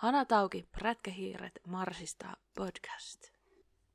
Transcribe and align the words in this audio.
Hanatauki, 0.00 0.68
Prätkähiiret, 0.72 1.60
Marsista 1.66 2.36
podcast. 2.56 3.30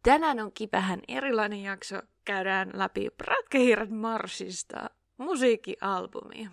Tänään 0.04 0.40
on 0.40 0.52
vähän 0.72 1.00
erilainen 1.08 1.64
jakso. 1.64 2.02
Käydään 2.26 2.72
läpi 2.74 3.10
Prätkähiiret 3.10 3.90
Marsista 3.90 4.90
musiikkialbumi. 5.18 6.50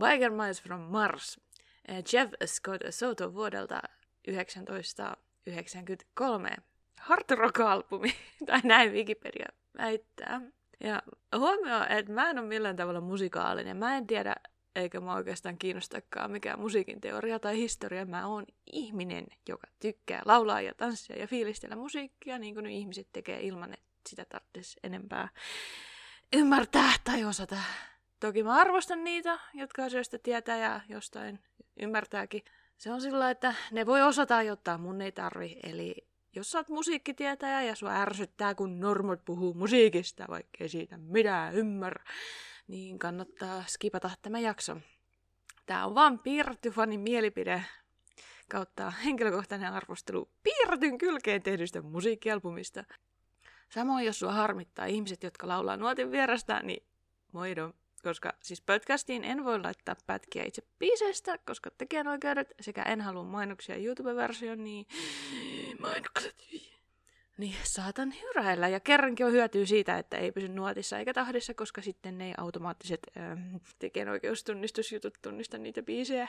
Biker 0.00 0.30
Miles 0.30 0.62
from 0.62 0.80
Mars. 0.80 1.40
Eh, 1.88 2.04
Jeff 2.12 2.32
Scott 2.46 2.82
Soto 2.90 3.34
vuodelta 3.34 3.82
1993. 4.24 6.50
Hard 7.00 7.30
rock-albumi, 7.30 8.14
tai 8.46 8.60
näin 8.64 8.92
Wikipedia 8.92 9.48
väittää. 9.78 10.40
Ja 10.80 11.02
huomio, 11.36 11.84
että 11.88 12.12
mä 12.12 12.30
en 12.30 12.38
ole 12.38 12.46
millään 12.46 12.76
tavalla 12.76 13.00
musikaalinen. 13.00 13.76
Mä 13.76 13.96
en 13.96 14.06
tiedä 14.06 14.34
eikä 14.76 15.00
mä 15.00 15.14
oikeastaan 15.14 15.58
kiinnostakaan 15.58 16.30
mikään 16.30 16.60
musiikin 16.60 17.00
teoria 17.00 17.38
tai 17.38 17.56
historia. 17.56 18.06
Mä 18.06 18.26
oon 18.26 18.44
ihminen, 18.72 19.26
joka 19.48 19.66
tykkää 19.80 20.22
laulaa 20.24 20.60
ja 20.60 20.74
tanssia 20.74 21.18
ja 21.18 21.26
fiilistellä 21.26 21.76
musiikkia, 21.76 22.38
niin 22.38 22.54
kuin 22.54 22.66
ihmiset 22.66 23.08
tekee 23.12 23.40
ilman, 23.40 23.72
että 23.72 24.08
sitä 24.08 24.24
tarvitsisi 24.24 24.80
enempää 24.82 25.28
ymmärtää 26.32 26.92
tai 27.04 27.24
osata. 27.24 27.56
Toki 28.20 28.42
mä 28.42 28.54
arvostan 28.54 29.04
niitä, 29.04 29.38
jotka 29.54 29.84
asioista 29.84 30.18
tietää 30.18 30.56
ja 30.56 30.80
jostain 30.88 31.40
ymmärtääkin. 31.80 32.42
Se 32.78 32.92
on 32.92 33.00
sillä, 33.00 33.30
että 33.30 33.54
ne 33.70 33.86
voi 33.86 34.02
osata, 34.02 34.42
jotta 34.42 34.78
mun 34.78 35.00
ei 35.00 35.12
tarvi. 35.12 35.56
Eli 35.62 35.94
jos 36.34 36.50
sä 36.50 36.58
oot 36.58 36.68
musiikkitietäjä 36.68 37.62
ja 37.62 37.74
sua 37.74 38.00
ärsyttää, 38.00 38.54
kun 38.54 38.80
normot 38.80 39.24
puhuu 39.24 39.54
musiikista, 39.54 40.24
vaikka 40.28 40.56
ei 40.60 40.68
siitä 40.68 40.96
mitään 40.96 41.54
ymmärrä, 41.54 42.04
niin 42.72 42.98
kannattaa 42.98 43.64
skipata 43.68 44.10
tämä 44.22 44.40
jakso. 44.40 44.76
Tämä 45.66 45.86
on 45.86 45.94
vaan 45.94 46.18
Piirretty-fanin 46.18 47.00
mielipide 47.00 47.64
kautta 48.50 48.90
henkilökohtainen 48.90 49.72
arvostelu 49.72 50.28
Piirretyn 50.42 50.98
kylkeen 50.98 51.42
tehdystä 51.42 51.82
musiikkialbumista. 51.82 52.84
Samoin 53.68 54.06
jos 54.06 54.18
sua 54.18 54.32
harmittaa 54.32 54.86
ihmiset, 54.86 55.22
jotka 55.22 55.48
laulaa 55.48 55.76
nuotin 55.76 56.10
vierestä, 56.10 56.60
niin 56.62 56.82
moido. 57.32 57.72
Koska 58.02 58.32
siis 58.42 58.60
podcastiin 58.60 59.24
en 59.24 59.44
voi 59.44 59.60
laittaa 59.60 59.96
pätkiä 60.06 60.44
itse 60.44 60.62
biiseistä, 60.78 61.38
koska 61.46 61.70
tekijänoikeudet 61.70 62.54
sekä 62.60 62.82
en 62.82 63.00
halua 63.00 63.24
mainoksia 63.24 63.76
YouTube-version, 63.76 64.64
niin 64.64 64.86
mainokset 65.80 66.44
niin 67.42 67.56
saatan 67.62 68.14
hyräillä. 68.22 68.68
Ja 68.68 68.80
kerrankin 68.80 69.26
on 69.26 69.32
hyötyä 69.32 69.66
siitä, 69.66 69.98
että 69.98 70.16
ei 70.16 70.32
pysy 70.32 70.48
nuotissa 70.48 70.98
eikä 70.98 71.14
tahdissa, 71.14 71.54
koska 71.54 71.82
sitten 71.82 72.18
ne 72.18 72.34
automaattiset 72.38 73.00
ähm, 73.16 73.56
tekijänoikeustunnistusjutut 73.78 75.14
tunnista 75.22 75.58
niitä 75.58 75.82
biisejä. 75.82 76.28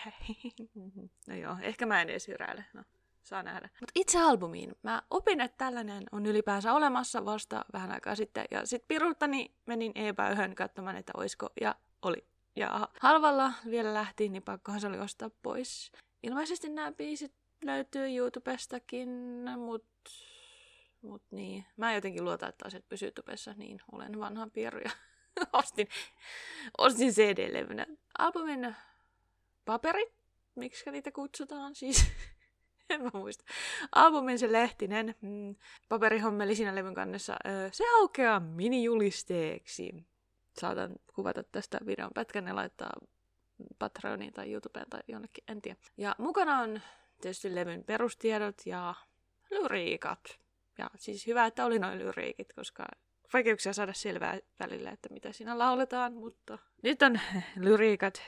no 1.28 1.36
joo, 1.36 1.56
ehkä 1.62 1.86
mä 1.86 2.02
en 2.02 2.10
edes 2.10 2.28
hyräile. 2.28 2.66
No, 2.74 2.84
saa 3.24 3.44
nähdä. 3.44 3.70
Mutta 3.80 3.92
itse 3.96 4.22
albumiin. 4.22 4.76
Mä 4.84 5.02
opin, 5.10 5.42
että 5.42 5.58
tällainen 5.58 6.04
on 6.12 6.26
ylipäänsä 6.26 6.74
olemassa 6.74 7.26
vasta 7.26 7.66
vähän 7.74 7.92
aikaa 7.92 8.16
sitten. 8.16 8.46
Ja 8.52 8.66
sitten 8.66 8.88
piruuttani 8.88 9.52
menin 9.66 9.92
e-päyhön 9.96 10.56
katsomaan, 10.56 10.98
että 10.98 11.14
oisko. 11.18 11.50
Ja 11.62 11.76
oli. 12.02 12.26
Ja 12.56 12.90
halvalla 13.00 13.54
vielä 13.70 13.94
lähtiin, 13.94 14.34
niin 14.34 14.44
pakkohan 14.44 14.82
se 14.82 14.88
oli 14.88 15.00
ostaa 15.00 15.30
pois. 15.44 15.92
Ilmeisesti 16.24 16.70
nämä 16.70 16.92
biisit 16.92 17.34
löytyy 17.66 18.18
YouTubestakin, 18.18 19.10
mutta 19.58 20.12
Mut 21.04 21.24
niin, 21.32 21.66
mä 21.78 21.94
jotenkin 21.94 22.26
luotan, 22.26 22.50
että 22.50 22.66
asiat 22.68 22.90
pysyy 22.90 23.12
tupessa, 23.12 23.54
niin 23.58 23.80
olen 23.92 24.20
vanha 24.20 24.48
pieru 24.54 24.80
ja 24.80 24.92
ostin, 25.54 25.88
ostin 26.78 27.14
CD-levynä. 27.14 27.86
Albumin 28.18 28.76
paperit, 29.66 30.14
miksi 30.56 30.92
niitä 30.92 31.12
kutsutaan 31.12 31.76
siis, 31.76 32.12
en 32.90 33.02
mä 33.02 33.10
muista. 33.14 33.44
Albumin 33.96 34.40
se 34.40 34.52
lehtinen, 34.52 35.16
mm, 35.22 35.56
paperihommeli 35.90 36.56
siinä 36.56 36.76
levyn 36.76 36.96
kannessa, 36.96 37.36
se 37.72 37.84
aukeaa 38.00 38.40
minijulisteeksi. 38.40 40.06
Saatan 40.60 40.92
kuvata 41.16 41.44
tästä 41.44 41.80
videon 41.86 42.12
pätkän 42.14 42.48
ja 42.48 42.56
laittaa 42.56 42.94
Patreoniin 43.80 44.34
tai 44.34 44.52
YouTubeen 44.52 44.90
tai 44.90 45.02
jonnekin, 45.08 45.44
en 45.48 45.62
tiedä. 45.62 45.80
Ja 45.98 46.16
mukana 46.18 46.60
on 46.60 46.82
tietysti 47.22 47.56
levyn 47.56 47.84
perustiedot 47.84 48.66
ja 48.66 48.96
lyriikat. 49.52 50.43
Ja 50.78 50.90
siis 50.96 51.28
hyvä, 51.28 51.46
että 51.46 51.66
oli 51.66 51.80
noin 51.80 52.00
lyriikit, 52.00 52.54
koska 52.54 52.86
vaikeuksia 53.34 53.74
saada 53.74 53.94
selvää 53.94 54.40
välillä, 54.60 54.92
että 54.92 55.10
mitä 55.12 55.32
siinä 55.32 55.58
lauletaan, 55.58 56.14
mutta 56.14 56.58
nyt 56.84 57.02
on 57.02 57.20
lyriikat 57.56 58.22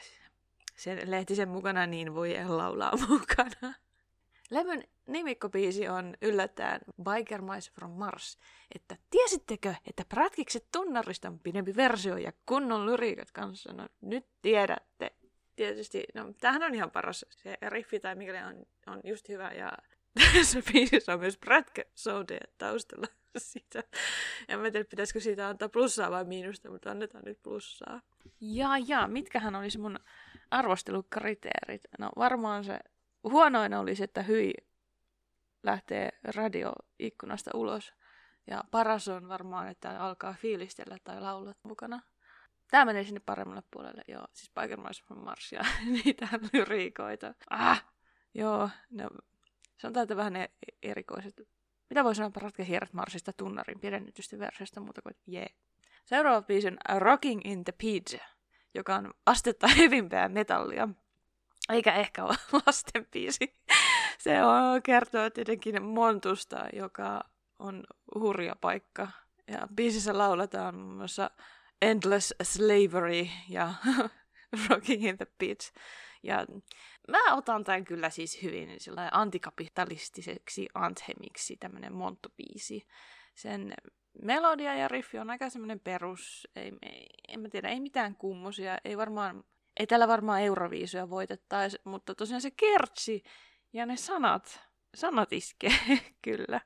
sen 0.75 1.11
lehtisen 1.11 1.49
mukana, 1.49 1.85
niin 1.85 2.15
voi 2.15 2.35
laulaa 2.47 2.93
mukana. 3.09 3.73
Levyn 4.49 4.83
nimikkobiisi 5.07 5.87
on 5.87 6.13
yllättäen 6.21 6.81
Biker 7.03 7.41
Mice 7.41 7.71
from 7.71 7.91
Mars, 7.91 8.37
että 8.75 8.97
tiesittekö, 9.09 9.75
että 9.87 10.05
Prätkikset 10.09 10.65
tunnarista 10.71 11.27
on 11.27 11.39
pidempi 11.39 11.75
versio 11.75 12.17
ja 12.17 12.31
kunnon 12.45 12.85
lyriikat 12.85 13.31
kanssa? 13.31 13.73
No 13.73 13.87
nyt 14.01 14.25
tiedätte. 14.41 15.11
Tietysti, 15.55 16.03
no 16.13 16.33
tämähän 16.41 16.63
on 16.63 16.75
ihan 16.75 16.91
paras. 16.91 17.25
Se 17.29 17.57
riffi 17.69 17.99
tai 17.99 18.15
mikä 18.15 18.47
on, 18.47 18.65
on 18.87 19.01
just 19.03 19.29
hyvä 19.29 19.51
ja 19.51 19.71
tässä 20.33 20.59
biisissä 20.73 21.13
on 21.13 21.19
myös 21.19 21.37
prätkä 21.37 21.83
taustalla 22.57 23.07
sitä. 23.37 23.83
En 24.47 24.59
mä 24.59 24.71
tiedä, 24.71 24.85
pitäisikö 24.89 25.19
siitä 25.19 25.47
antaa 25.47 25.69
plussaa 25.69 26.11
vai 26.11 26.25
miinusta, 26.25 26.71
mutta 26.71 26.91
annetaan 26.91 27.23
nyt 27.25 27.43
plussaa. 27.43 28.01
Ja, 28.41 28.69
ja, 28.87 29.07
mitkähän 29.07 29.55
olisi 29.55 29.77
mun 29.77 29.99
arvostelukriteerit? 30.51 31.81
No 31.99 32.09
varmaan 32.17 32.63
se 32.63 32.79
huonoin 33.23 33.73
olisi, 33.73 34.03
että 34.03 34.21
hyi 34.21 34.53
lähtee 35.63 36.09
radioikkunasta 36.23 37.51
ulos. 37.53 37.93
Ja 38.47 38.63
paras 38.71 39.07
on 39.07 39.27
varmaan, 39.27 39.67
että 39.67 39.99
alkaa 39.99 40.33
fiilistellä 40.33 40.97
tai 41.03 41.21
laulaa 41.21 41.55
mukana. 41.63 42.01
Tämä 42.71 42.85
menee 42.85 43.03
sinne 43.03 43.21
paremmalle 43.25 43.63
puolelle, 43.71 44.01
joo. 44.07 44.27
Siis 44.33 44.51
Biker 44.61 44.79
Mars 45.15 45.51
ja 45.51 45.61
niitä 46.05 46.27
lyriikoita. 46.53 47.33
Ah! 47.49 47.85
Joo, 48.33 48.69
no, 48.91 49.09
Sanotaan, 49.77 50.03
että 50.03 50.17
vähän 50.17 50.35
e- 50.35 50.49
erikoiset. 50.83 51.41
Mitä 51.89 52.03
voi 52.03 52.15
sanoa 52.15 52.31
Ratkehierat 52.35 52.93
Marsista 52.93 53.33
tunnarin 53.33 53.79
pidennetystä 53.79 54.39
versiosta 54.39 54.79
muuta 54.79 55.01
kuin 55.01 55.15
jee. 55.27 55.47
Seuraava 56.05 56.41
biisi 56.41 56.67
on 56.67 57.01
Rocking 57.01 57.41
in 57.45 57.63
the 57.63 57.71
Pidge, 57.71 58.25
joka 58.73 58.95
on 58.95 59.13
astetta 59.25 59.67
hevimpää 59.77 60.29
metallia. 60.29 60.89
Eikä 61.69 61.93
ehkä 61.93 62.23
ole 62.23 62.35
lasten 62.65 63.07
biisi. 63.11 63.55
Se 64.17 64.43
on, 64.43 64.81
kertoo 64.83 65.29
tietenkin 65.29 65.83
Montusta, 65.83 66.65
joka 66.73 67.21
on 67.59 67.83
hurja 68.15 68.55
paikka. 68.61 69.07
Ja 69.47 69.67
biisissä 69.75 70.17
lauletaan 70.17 70.75
muun 70.75 70.95
muassa 70.95 71.31
Endless 71.81 72.33
Slavery 72.43 73.27
ja 73.49 73.73
Rocking 74.69 75.05
in 75.05 75.17
the 75.17 75.27
Pidge. 75.37 75.65
Ja 76.23 76.45
mä 77.07 77.35
otan 77.35 77.63
tämän 77.63 77.85
kyllä 77.85 78.09
siis 78.09 78.43
hyvin 78.43 78.69
antikapitalistiseksi 79.11 80.67
anthemiksi, 80.73 81.57
tämmönen 81.57 81.93
monttubiisi. 81.93 82.87
Sen 83.35 83.73
melodia 84.21 84.75
ja 84.75 84.87
riffi 84.87 85.19
on 85.19 85.29
aika 85.29 85.49
semmoinen 85.49 85.79
perus, 85.79 86.47
ei, 86.55 86.71
ei, 86.81 87.07
en 87.27 87.39
mä 87.39 87.49
tiedä, 87.49 87.69
ei 87.69 87.79
mitään 87.79 88.15
kummosia, 88.15 88.77
ei 88.85 88.97
varmaan, 88.97 89.43
ei 89.79 89.87
tällä 89.87 90.07
varmaan 90.07 90.41
Euroviisuja 90.41 91.09
voitettaisi, 91.09 91.77
mutta 91.83 92.15
tosiaan 92.15 92.41
se 92.41 92.51
kertsi 92.51 93.23
ja 93.73 93.85
ne 93.85 93.97
sanat, 93.97 94.61
sanat 94.95 95.33
iskee 95.33 95.71
kyllä. 96.21 96.61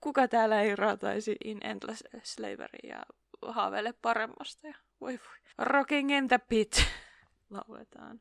Kuka 0.00 0.28
täällä 0.28 0.62
ei 0.62 0.76
raataisi 0.76 1.36
In 1.44 1.58
Endless 1.66 2.04
Slavery 2.22 2.78
ja 2.82 3.02
haaveile 3.42 3.94
paremmasta 4.02 4.66
ja 4.66 4.74
voi 5.00 5.12
voi. 5.12 5.66
Rocking 5.66 6.16
in 6.16 6.28
the 6.28 6.38
pit 6.38 6.84
lauletaan. 7.50 8.20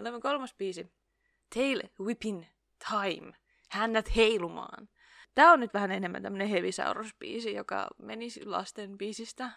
Levyn 0.00 0.20
kolmas 0.20 0.54
biisi. 0.54 0.92
Tail 1.54 1.82
Whipping 2.00 2.44
Time. 2.90 3.32
Hännät 3.70 4.16
heilumaan. 4.16 4.88
Tämä 5.34 5.52
on 5.52 5.60
nyt 5.60 5.74
vähän 5.74 5.92
enemmän 5.92 6.22
tämmönen 6.22 6.48
hevisaurusbiisi, 6.48 7.54
joka 7.54 7.86
menisi 7.98 8.46
lasten 8.46 8.98
biisistä 8.98 9.50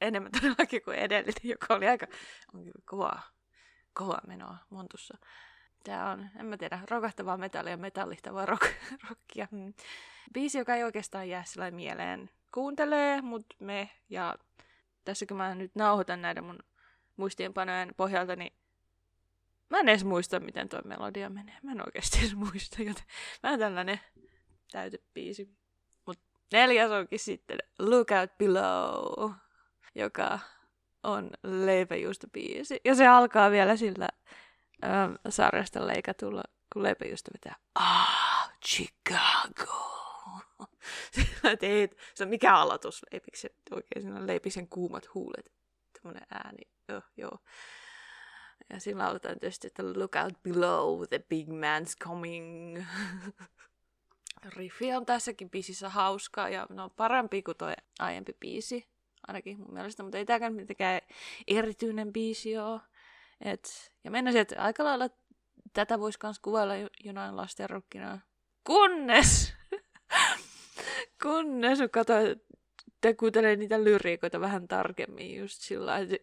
enemmän 0.00 0.32
todellakin 0.32 0.82
kuin 0.82 0.98
edellinen, 0.98 1.34
joka 1.42 1.74
oli 1.74 1.88
aika 1.88 2.06
on 2.54 2.64
kova, 2.84 3.20
kova 3.92 4.18
menoa 4.26 4.56
montussa. 4.70 5.18
Tämä 5.84 6.10
on, 6.10 6.30
en 6.40 6.46
mä 6.46 6.56
tiedä, 6.56 6.78
rokahtavaa 6.90 7.36
metallia, 7.36 7.76
metallihtavaa 7.76 8.46
rock, 8.52 8.62
rockia. 9.08 9.48
Mm. 9.50 9.74
Biisi, 10.32 10.58
joka 10.58 10.74
ei 10.74 10.84
oikeastaan 10.84 11.28
jää 11.28 11.44
sillä 11.44 11.70
mieleen. 11.70 12.30
Kuuntelee, 12.54 13.22
mutta 13.22 13.56
me, 13.60 13.90
ja 14.08 14.34
tässä 15.04 15.26
kun 15.26 15.36
mä 15.36 15.54
nyt 15.54 15.74
nauhoitan 15.74 16.22
näiden 16.22 16.44
mun 16.44 16.58
muistiinpanojen 17.16 17.94
pohjalta, 17.96 18.36
niin 18.36 18.52
Mä 19.74 19.80
en 19.80 19.88
edes 19.88 20.04
muista, 20.04 20.40
miten 20.40 20.68
tuo 20.68 20.80
melodia 20.84 21.30
menee. 21.30 21.56
Mä 21.62 21.72
en 21.72 21.80
oikeasti 21.80 22.18
edes 22.18 22.34
muista, 22.34 22.82
joten 22.82 23.04
vähän 23.42 23.58
tällainen 23.58 24.00
täytebiisi. 24.72 25.48
Mut 26.06 26.18
neljäs 26.52 26.90
onkin 26.90 27.18
sitten 27.18 27.58
Look 27.78 28.08
Out 28.20 28.38
Below, 28.38 29.32
joka 29.94 30.38
on 31.02 31.30
leipäjuusto 31.42 32.26
biisi. 32.32 32.80
Ja 32.84 32.94
se 32.94 33.06
alkaa 33.06 33.50
vielä 33.50 33.76
sillä 33.76 34.08
ähm, 34.84 35.14
sarjasta 35.28 35.86
leikatulla 35.86 36.42
kun 36.72 36.82
leipäjuusto 36.82 37.30
vetää, 37.32 37.56
ah, 37.74 38.50
Chicago. 38.66 39.90
Teet, 41.60 41.96
se 42.14 42.24
on 42.24 42.30
mikä 42.30 42.54
aloitus 42.54 43.02
leipiksen, 43.12 43.50
oikein 43.70 44.02
siinä 44.02 44.16
on 44.16 44.26
leipisen 44.26 44.68
kuumat 44.68 45.14
huulet. 45.14 45.52
Tämmönen 45.92 46.26
ääni, 46.30 46.62
joo, 46.88 47.02
joo. 47.16 47.38
Ja 48.70 48.80
siinä 48.80 49.04
lauletaan 49.04 49.38
tietysti, 49.40 49.66
että 49.66 49.82
look 49.82 50.12
out 50.24 50.42
below, 50.42 51.02
the 51.08 51.18
big 51.18 51.48
man's 51.48 51.96
coming. 52.04 52.84
Riffi 54.56 54.92
on 54.92 55.06
tässäkin 55.06 55.50
biisissä 55.50 55.88
hauska 55.88 56.48
ja 56.48 56.66
no 56.70 56.90
parempi 56.90 57.42
kuin 57.42 57.56
tuo 57.56 57.68
aiempi 57.98 58.32
biisi, 58.40 58.88
ainakin 59.28 59.58
mun 59.58 59.74
mielestä, 59.74 60.02
mutta 60.02 60.18
ei 60.18 60.24
tämäkään 60.24 60.54
mitenkään 60.54 61.00
erityinen 61.46 62.12
biisi 62.12 62.58
ole. 62.58 62.80
Et, 63.40 63.92
ja 64.04 64.10
mennä 64.10 64.30
että 64.40 64.62
aika 64.62 64.84
lailla 64.84 65.08
tätä 65.72 66.00
voisi 66.00 66.18
myös 66.22 66.38
kuvailla 66.38 66.74
jonain 67.04 67.36
lasten 67.36 67.70
rockina. 67.70 68.20
Kunnes! 68.64 69.54
kunnes 71.22 71.78
kun 71.78 71.90
katsoin, 71.90 72.42
te 73.00 73.14
kuuntelee 73.14 73.56
niitä 73.56 73.84
lyriikoita 73.84 74.40
vähän 74.40 74.68
tarkemmin 74.68 75.36
just 75.36 75.60
sillä 75.60 75.98
että 75.98 76.16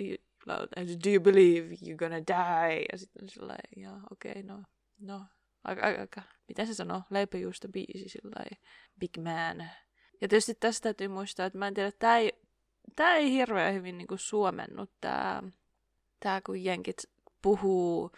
do 0.47 1.09
you 1.09 1.19
believe 1.19 1.75
you're 1.75 1.95
gonna 1.95 2.27
die? 2.27 2.85
Ja 2.91 2.97
sitten 2.97 3.29
sillä 3.29 3.55
ja 3.77 3.99
okei, 4.11 4.31
okay, 4.31 4.43
no, 4.43 4.63
no, 4.99 5.25
aika, 5.63 5.85
aika, 5.85 6.21
miten 6.47 6.67
se 6.67 6.73
sanoo, 6.73 7.01
leipäjuusto 7.09 7.67
biisi 7.67 8.09
sillä 8.09 8.57
big 8.99 9.17
man. 9.17 9.69
Ja 10.21 10.27
tietysti 10.27 10.55
tästä 10.59 10.83
täytyy 10.83 11.07
muistaa, 11.07 11.45
että 11.45 11.59
mä 11.59 11.67
en 11.67 11.73
tiedä, 11.73 11.91
tämä 11.99 12.17
ei, 12.17 12.33
tää 12.95 13.15
ei 13.15 13.31
hirveän 13.31 13.73
hyvin 13.73 13.97
niinku 13.97 14.17
suomennut 14.17 14.91
tämä, 15.01 15.43
tää 16.19 16.41
kun 16.41 16.63
jenkit 16.63 16.97
puhuu 17.41 18.11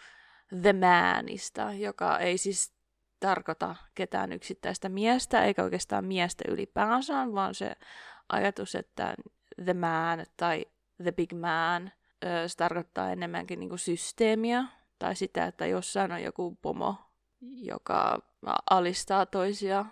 the 0.62 0.72
manista, 0.72 1.72
joka 1.72 2.18
ei 2.18 2.38
siis 2.38 2.74
tarkoita 3.20 3.76
ketään 3.94 4.32
yksittäistä 4.32 4.88
miestä, 4.88 5.44
eikä 5.44 5.62
oikeastaan 5.62 6.04
miestä 6.04 6.44
ylipäänsä, 6.48 7.32
vaan 7.32 7.54
se 7.54 7.72
ajatus, 8.28 8.74
että 8.74 9.14
the 9.64 9.74
man 9.74 10.26
tai 10.36 10.66
the 11.02 11.12
big 11.12 11.32
man, 11.32 11.92
se 12.46 12.56
tarkoittaa 12.56 13.12
enemmänkin 13.12 13.60
niin 13.60 13.68
kuin 13.68 13.78
systeemiä, 13.78 14.64
tai 14.98 15.16
sitä, 15.16 15.44
että 15.44 15.66
jossain 15.66 16.12
on 16.12 16.22
joku 16.22 16.58
pomo, 16.62 16.96
joka 17.40 18.18
alistaa 18.70 19.26
toisia, 19.26 19.86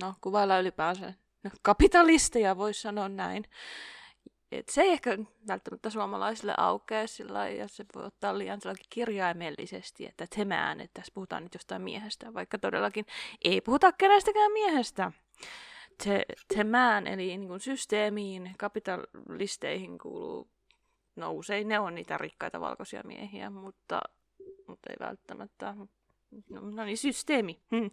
no 0.00 0.14
kuvailla 0.20 0.58
ylipäänsä, 0.58 1.14
no 1.42 1.50
kapitalisteja 1.62 2.56
voisi 2.56 2.80
sanoa 2.80 3.08
näin, 3.08 3.44
et 4.52 4.68
se 4.68 4.82
ei 4.82 4.92
ehkä 4.92 5.18
välttämättä 5.48 5.90
suomalaisille 5.90 6.54
aukea 6.56 7.06
sillä 7.06 7.48
ja 7.48 7.68
se 7.68 7.84
voi 7.94 8.04
ottaa 8.04 8.38
liian 8.38 8.60
kirjaimellisesti, 8.90 10.06
että 10.06 10.26
temään, 10.36 10.80
että 10.80 11.00
tässä 11.00 11.12
puhutaan 11.14 11.42
nyt 11.42 11.54
jostain 11.54 11.82
miehestä, 11.82 12.34
vaikka 12.34 12.58
todellakin 12.58 13.06
ei 13.44 13.60
puhuta 13.60 13.92
kenestäkään 13.92 14.52
miehestä. 14.52 15.12
Te, 16.04 16.24
temään, 16.54 17.06
eli 17.06 17.26
niin 17.26 17.48
kuin 17.48 17.60
systeemiin, 17.60 18.54
kapitalisteihin 18.58 19.98
kuuluu, 19.98 20.48
no 21.16 21.32
usein 21.32 21.68
ne 21.68 21.78
on 21.78 21.94
niitä 21.94 22.18
rikkaita 22.18 22.60
valkoisia 22.60 23.02
miehiä, 23.04 23.50
mutta, 23.50 24.00
mutta 24.66 24.90
ei 24.90 24.96
välttämättä. 25.06 25.74
No, 26.50 26.60
no 26.60 26.84
niin, 26.84 26.98
systeemi. 26.98 27.62
Hmm. 27.76 27.90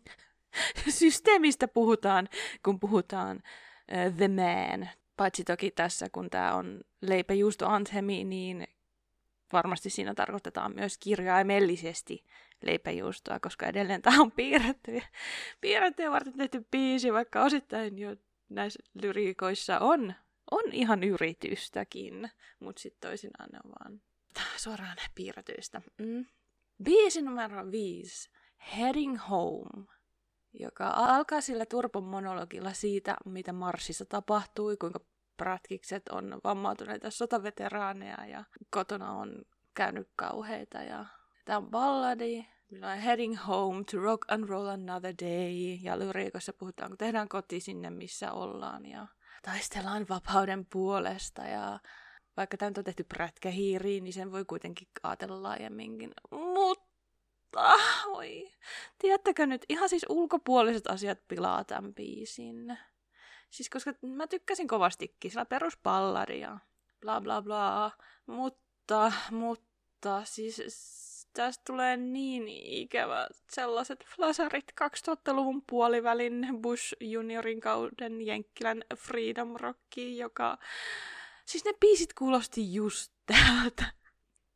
Systeemistä 0.90 1.68
puhutaan, 1.68 2.30
kun 2.64 2.80
puhutaan 2.80 3.38
uh, 3.38 4.16
the 4.16 4.28
man 4.28 4.90
Paitsi 5.18 5.44
toki 5.44 5.72
tässä, 5.72 6.10
kun 6.12 6.30
tämä 6.30 6.54
on 6.54 6.82
leipäjuusto 7.02 7.68
anthemi, 7.68 8.24
niin 8.24 8.68
varmasti 9.54 9.90
siinä 9.90 10.14
tarkoitetaan 10.14 10.76
myös 10.76 10.98
kirjaimellisesti 10.98 12.24
leipäjuustoa, 12.62 13.40
koska 13.40 13.66
edelleen 13.66 14.02
tämä 14.02 14.22
on 14.22 14.32
piirretty, 14.32 15.02
piirretty 15.62 16.04
ja 16.04 16.12
varten 16.12 16.34
tehty 16.34 16.68
biisi, 16.72 17.14
vaikka 17.14 17.44
osittain 17.44 18.00
jo 18.00 18.16
näissä 18.50 18.80
lyriikoissa 19.02 19.80
on, 19.80 20.14
on 20.52 20.64
ihan 20.72 21.04
yritystäkin, 21.04 22.32
mutta 22.60 22.82
sitten 22.82 23.10
toisinaan 23.10 23.50
ne 23.54 23.60
on 23.66 23.72
vaan 23.80 24.02
suoraan 24.58 24.98
piirretyistä. 25.16 25.82
Mm. 25.98 26.26
Biisi 26.84 27.22
numero 27.22 27.72
5, 27.72 28.30
Heading 28.78 29.18
Home 29.30 29.86
joka 30.60 30.90
alkaa 30.96 31.42
sillä 31.42 31.66
Turpon 31.66 32.04
monologilla 32.04 32.74
siitä, 32.74 33.18
mitä 33.26 33.54
Marsissa 33.54 34.06
tapahtui, 34.06 34.78
kuinka 34.78 35.00
pratkikset 35.38 36.10
on 36.10 36.40
vammautuneita 36.44 37.12
sotaveteraaneja 37.12 38.26
ja 38.26 38.44
kotona 38.70 39.12
on 39.12 39.46
käynyt 39.74 40.10
kauheita. 40.16 40.78
Ja 40.78 41.06
tämä 41.46 41.58
on 41.58 41.70
balladi, 41.70 42.46
Millä 42.72 42.92
on 42.92 42.98
Heading 42.98 43.38
Home 43.48 43.84
to 43.92 43.98
Rock 43.98 44.32
and 44.32 44.50
Roll 44.50 44.68
Another 44.68 45.14
Day. 45.22 45.78
Ja 45.82 46.00
lyriikossa 46.00 46.54
puhutaan, 46.54 46.90
kun 46.90 46.98
tehdään 46.98 47.30
koti 47.30 47.60
sinne, 47.60 47.90
missä 47.90 48.32
ollaan. 48.32 48.86
Ja 48.86 49.08
taistellaan 49.52 50.06
vapauden 50.10 50.66
puolesta. 50.66 51.42
Ja 51.42 51.80
vaikka 52.38 52.58
tämä 52.58 52.72
on 52.78 52.84
tehty 52.84 53.04
prätkähiiriin, 53.04 54.04
niin 54.04 54.14
sen 54.14 54.32
voi 54.32 54.46
kuitenkin 54.46 54.88
ajatella 55.04 55.44
laajemminkin. 55.44 56.12
Mutta 56.32 57.78
oi. 58.08 58.52
Tiedättekö 59.00 59.46
nyt, 59.46 59.66
ihan 59.70 59.90
siis 59.90 60.06
ulkopuoliset 60.10 60.88
asiat 60.88 61.20
pilaa 61.28 61.64
tämän 61.64 61.94
biisin. 61.94 62.78
Siis 63.50 63.70
koska 63.70 63.94
mä 64.02 64.28
tykkäsin 64.28 64.68
kovastikin, 64.68 65.32
sillä 65.32 65.46
peruspallari 65.46 66.40
ja 66.40 66.60
bla 67.02 67.22
bla 67.22 67.42
bla. 67.42 67.92
Mutta, 68.26 69.12
mutta 69.32 70.22
siis 70.26 70.62
tästä 71.34 71.64
tulee 71.68 71.98
niin 71.98 72.48
ikävä 72.48 73.28
sellaiset 73.50 74.06
flasarit 74.16 74.74
2000-luvun 74.82 75.64
puolivälin 75.70 76.48
Bush 76.62 76.96
juniorin 77.00 77.60
kauden 77.60 78.22
Jenkkilän 78.22 78.84
Freedom 78.98 79.56
Rocki, 79.56 80.18
joka... 80.18 80.58
Siis 81.46 81.66
ne 81.66 81.74
biisit 81.80 82.14
kuulosti 82.14 82.74
just 82.74 83.14
täältä. 83.34 83.86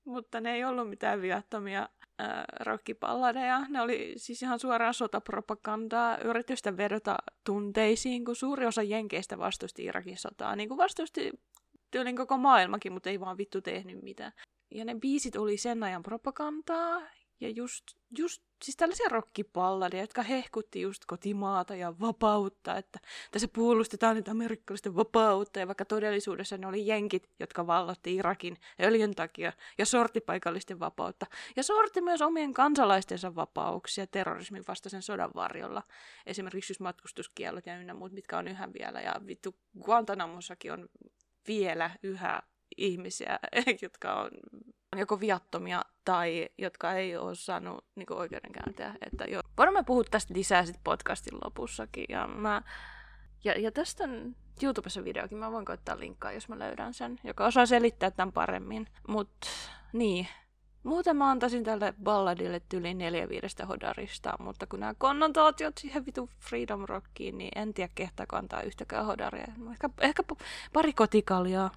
Mutta 0.05 0.41
ne 0.41 0.55
ei 0.55 0.63
ollut 0.63 0.89
mitään 0.89 1.21
viattomia 1.21 1.89
äh, 2.21 2.43
rockipalladeja. 2.59 3.65
Ne 3.69 3.81
oli 3.81 4.13
siis 4.17 4.41
ihan 4.41 4.59
suoraan 4.59 4.93
sotapropagandaa, 4.93 6.17
yritystä 6.17 6.77
vedota 6.77 7.17
tunteisiin, 7.43 8.25
kun 8.25 8.35
suuri 8.35 8.65
osa 8.65 8.83
jenkeistä 8.83 9.37
vastusti 9.37 9.83
Irakin 9.83 10.17
sotaa. 10.17 10.55
Niin 10.55 10.69
kuin 10.69 10.77
vastusti 10.77 11.31
tyylin 11.91 12.15
koko 12.15 12.37
maailmakin, 12.37 12.93
mutta 12.93 13.09
ei 13.09 13.19
vaan 13.19 13.37
vittu 13.37 13.61
tehnyt 13.61 14.01
mitään. 14.01 14.31
Ja 14.71 14.85
ne 14.85 14.95
biisit 14.95 15.35
oli 15.35 15.57
sen 15.57 15.83
ajan 15.83 16.03
propagandaa, 16.03 17.01
ja 17.41 17.49
just, 17.49 17.83
just 18.17 18.43
siis 18.63 18.75
tällaisia 18.75 19.09
rockipalladeja, 19.09 20.03
jotka 20.03 20.23
hehkutti 20.23 20.81
just 20.81 21.05
kotimaata 21.05 21.75
ja 21.75 21.99
vapautta, 21.99 22.77
että 22.77 22.99
tässä 23.31 23.47
puolustetaan 23.47 24.15
nyt 24.15 24.27
amerikkalaisten 24.27 24.95
vapautta, 24.95 25.59
ja 25.59 25.67
vaikka 25.67 25.85
todellisuudessa 25.85 26.57
ne 26.57 26.67
oli 26.67 26.87
jenkit, 26.87 27.29
jotka 27.39 27.67
vallotti 27.67 28.15
Irakin 28.15 28.57
öljyn 28.81 29.15
takia, 29.15 29.53
ja 29.77 29.85
sorti 29.85 30.21
paikallisten 30.21 30.79
vapautta, 30.79 31.25
ja 31.55 31.63
sorti 31.63 32.01
myös 32.01 32.21
omien 32.21 32.53
kansalaistensa 32.53 33.35
vapauksia 33.35 34.07
terrorismin 34.07 34.63
vastaisen 34.67 35.01
sodan 35.01 35.31
varjolla. 35.35 35.83
Esimerkiksi 36.25 36.71
just 36.71 36.81
matkustuskielot 36.81 37.65
ja 37.65 37.79
ynnä 37.79 37.93
muut, 37.93 38.11
mitkä 38.11 38.37
on 38.37 38.47
yhä 38.47 38.73
vielä, 38.73 39.01
ja 39.01 39.15
vittu 39.27 39.55
Guantanamossakin 39.81 40.71
on 40.71 40.89
vielä 41.47 41.91
yhä 42.03 42.41
ihmisiä, 42.77 43.39
jotka 43.81 44.13
on 44.13 44.31
joko 44.97 45.19
viattomia 45.19 45.81
tai 46.05 46.49
jotka 46.57 46.93
ei 46.93 47.17
ole 47.17 47.35
saanut 47.35 47.85
niin 47.95 48.13
oikeudenkäyntiä. 48.13 48.95
Että 49.05 49.25
jo. 49.25 49.41
Voidaan 49.57 49.85
puhua 49.85 50.03
tästä 50.11 50.33
lisää 50.33 50.65
sit 50.65 50.79
podcastin 50.83 51.37
lopussakin. 51.43 52.05
Ja, 52.09 52.27
mä, 52.27 52.61
ja, 53.43 53.59
ja 53.59 53.71
tästä 53.71 54.03
on 54.03 54.35
YouTubessa 54.63 55.03
videokin, 55.03 55.37
mä 55.37 55.51
voin 55.51 55.65
koittaa 55.65 55.99
linkkaa, 55.99 56.31
jos 56.31 56.49
mä 56.49 56.59
löydän 56.59 56.93
sen, 56.93 57.19
joka 57.23 57.45
osaa 57.45 57.65
selittää 57.65 58.11
tämän 58.11 58.31
paremmin. 58.31 58.87
Mutta 59.07 59.47
niin, 59.93 60.27
Muuten 60.83 61.17
mä 61.17 61.29
antaisin 61.29 61.63
tälle 61.63 61.93
balladille 62.03 62.61
yli 62.73 62.93
neljä 62.93 63.29
viidestä 63.29 63.65
hodarista, 63.65 64.33
mutta 64.39 64.67
kun 64.67 64.79
nämä 64.79 64.93
konnotaatiot 64.97 65.77
siihen 65.77 66.05
vitu 66.05 66.29
Freedom 66.39 66.85
Rockiin, 66.87 67.37
niin 67.37 67.51
en 67.55 67.73
tiedä 67.73 67.91
kehtaako 67.95 68.35
antaa 68.35 68.61
yhtäkään 68.61 69.05
hodaria. 69.05 69.47
Ehkä, 69.71 69.89
ehkä 70.01 70.23
pari 70.73 70.93
kotikaljaa, 70.93 71.71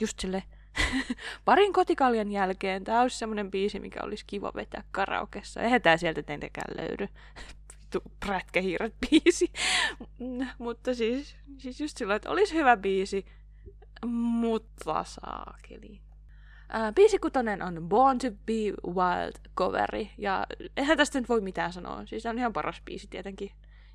just 0.00 0.20
sille 0.20 0.42
parin 1.44 1.72
kotikaljan 1.72 2.32
jälkeen 2.32 2.84
tämä 2.84 3.02
olisi 3.02 3.18
semmoinen 3.18 3.50
biisi, 3.50 3.80
mikä 3.80 4.00
olisi 4.02 4.24
kiva 4.26 4.52
vetää 4.54 4.84
karaokessa. 4.90 5.62
Eihän 5.62 5.82
tämä 5.82 5.96
sieltä 5.96 6.22
tietenkään 6.22 6.76
löydy. 6.76 7.08
Prätkähiiret 8.26 8.94
biisi. 9.10 9.52
mutta 10.58 10.94
siis, 10.94 11.36
siis 11.58 11.80
just 11.80 11.96
sillä, 11.96 12.14
että 12.14 12.30
olisi 12.30 12.54
hyvä 12.54 12.76
biisi, 12.76 13.26
mutta 14.06 15.04
saakeli. 15.04 16.00
Uh, 16.74 16.94
biisi 16.94 17.18
kutonen 17.18 17.62
on 17.62 17.88
Born 17.88 18.18
to 18.18 18.30
be 18.30 18.92
Wild 18.92 19.34
coveri, 19.56 20.10
ja 20.18 20.46
eihän 20.76 20.96
tästä 20.96 21.20
nyt 21.20 21.28
voi 21.28 21.40
mitään 21.40 21.72
sanoa. 21.72 22.06
Siis 22.06 22.26
on 22.26 22.38
ihan 22.38 22.52
paras 22.52 22.82
biisi 22.84 23.06
tietenkin. 23.06 23.50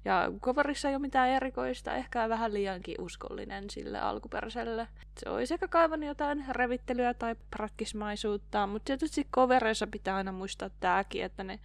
Ja 0.05 0.31
coverissa 0.41 0.89
ei 0.89 0.95
ole 0.95 1.01
mitään 1.01 1.29
erikoista, 1.29 1.95
ehkä 1.95 2.29
vähän 2.29 2.53
liiankin 2.53 3.01
uskollinen 3.01 3.69
sille 3.69 3.99
alkuperäiselle. 3.99 4.87
se 5.17 5.29
olisi 5.29 5.53
ehkä 5.53 5.67
kaivannut 5.67 6.07
jotain 6.07 6.45
revittelyä 6.49 7.13
tai 7.13 7.35
pratkismaisuutta, 7.51 8.67
mutta 8.67 8.85
tietysti 8.85 9.27
covereissa 9.33 9.87
pitää 9.87 10.15
aina 10.15 10.31
muistaa 10.31 10.69
tämäkin, 10.79 11.23
että 11.23 11.43
ne 11.43 11.59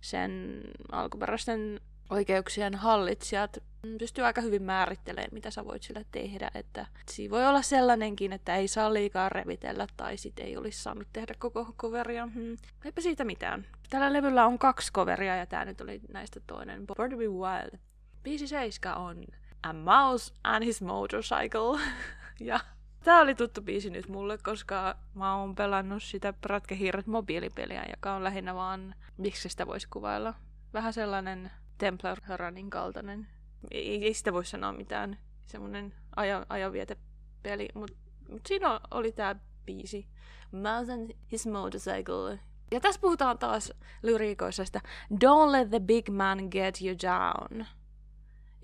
sen 0.00 0.60
alkuperäisten 0.92 1.80
oikeuksien 2.10 2.74
hallitsijat 2.74 3.58
pystyy 3.98 4.24
aika 4.24 4.40
hyvin 4.40 4.62
määrittelemään, 4.62 5.28
mitä 5.32 5.50
sä 5.50 5.64
voit 5.64 5.82
sille 5.82 6.04
tehdä. 6.12 6.50
Että 6.54 6.86
siinä 7.10 7.30
voi 7.30 7.46
olla 7.46 7.62
sellainenkin, 7.62 8.32
että 8.32 8.56
ei 8.56 8.68
saa 8.68 8.94
liikaa 8.94 9.28
revitellä 9.28 9.86
tai 9.96 10.16
sit 10.16 10.38
ei 10.38 10.56
olisi 10.56 10.82
saanut 10.82 11.08
tehdä 11.12 11.34
koko 11.38 11.74
coveria. 11.78 12.26
Hmm. 12.26 12.56
Eipä 12.84 13.00
siitä 13.00 13.24
mitään. 13.24 13.66
Tällä 13.90 14.12
levyllä 14.12 14.46
on 14.46 14.58
kaksi 14.58 14.92
coveria 14.92 15.36
ja 15.36 15.46
tämä 15.46 15.64
nyt 15.64 15.80
oli 15.80 16.00
näistä 16.12 16.40
toinen. 16.46 16.86
Born 16.86 17.10
to 17.10 17.16
be 17.16 17.28
Wild. 17.28 17.78
Biisi 18.22 18.46
7 18.46 18.96
on 18.96 19.24
A 19.62 19.72
Mouse 19.72 20.34
and 20.44 20.64
His 20.64 20.82
Motorcycle. 20.82 21.80
ja 22.40 22.60
Tää 23.04 23.20
oli 23.20 23.34
tuttu 23.34 23.62
biisi 23.62 23.90
nyt 23.90 24.08
mulle, 24.08 24.38
koska 24.38 24.96
mä 25.14 25.36
oon 25.36 25.54
pelannut 25.54 26.02
sitä 26.02 26.32
Pratkehiiret 26.32 27.06
mobiilipeliä, 27.06 27.84
joka 27.90 28.14
on 28.14 28.24
lähinnä 28.24 28.54
vaan, 28.54 28.94
miksi 29.16 29.48
sitä 29.48 29.66
voisi 29.66 29.88
kuvailla. 29.90 30.34
Vähän 30.72 30.92
sellainen 30.92 31.50
Templar 31.78 32.18
Runin 32.36 32.70
kaltainen. 32.70 33.26
Ei, 33.70 34.04
ei 34.04 34.14
sitä 34.14 34.32
voi 34.32 34.44
sanoa 34.44 34.72
mitään 34.72 35.18
semmonen 35.46 35.94
ajo, 36.16 36.44
ajovietepeli, 36.48 37.68
mutta 37.74 37.96
mut 38.28 38.46
siinä 38.46 38.80
oli 38.90 39.12
tää 39.12 39.36
biisi. 39.66 40.06
Mouse 40.52 40.92
and 40.92 41.10
his 41.32 41.46
motorcycle. 41.46 42.38
Ja 42.70 42.80
tässä 42.80 43.00
puhutaan 43.00 43.38
taas 43.38 43.72
lyriikoissa 44.02 44.64
sitä 44.64 44.80
Don't 45.14 45.52
let 45.52 45.70
the 45.70 45.80
big 45.80 46.08
man 46.08 46.38
get 46.50 46.78
you 46.80 46.96
down 47.02 47.66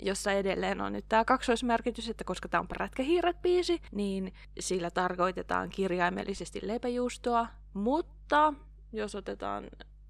jossa 0.02 0.32
edelleen 0.32 0.80
on 0.80 0.92
nyt 0.92 1.04
tämä 1.08 1.24
kaksoismerkitys, 1.24 2.08
että 2.08 2.24
koska 2.24 2.48
tämä 2.48 2.60
on 2.60 2.68
prätkähiiret 2.68 3.42
biisi, 3.42 3.80
niin 3.92 4.32
sillä 4.60 4.90
tarkoitetaan 4.90 5.70
kirjaimellisesti 5.70 6.60
leipäjuustoa, 6.62 7.46
mutta 7.74 8.54
jos 8.92 9.14
otetaan 9.14 9.68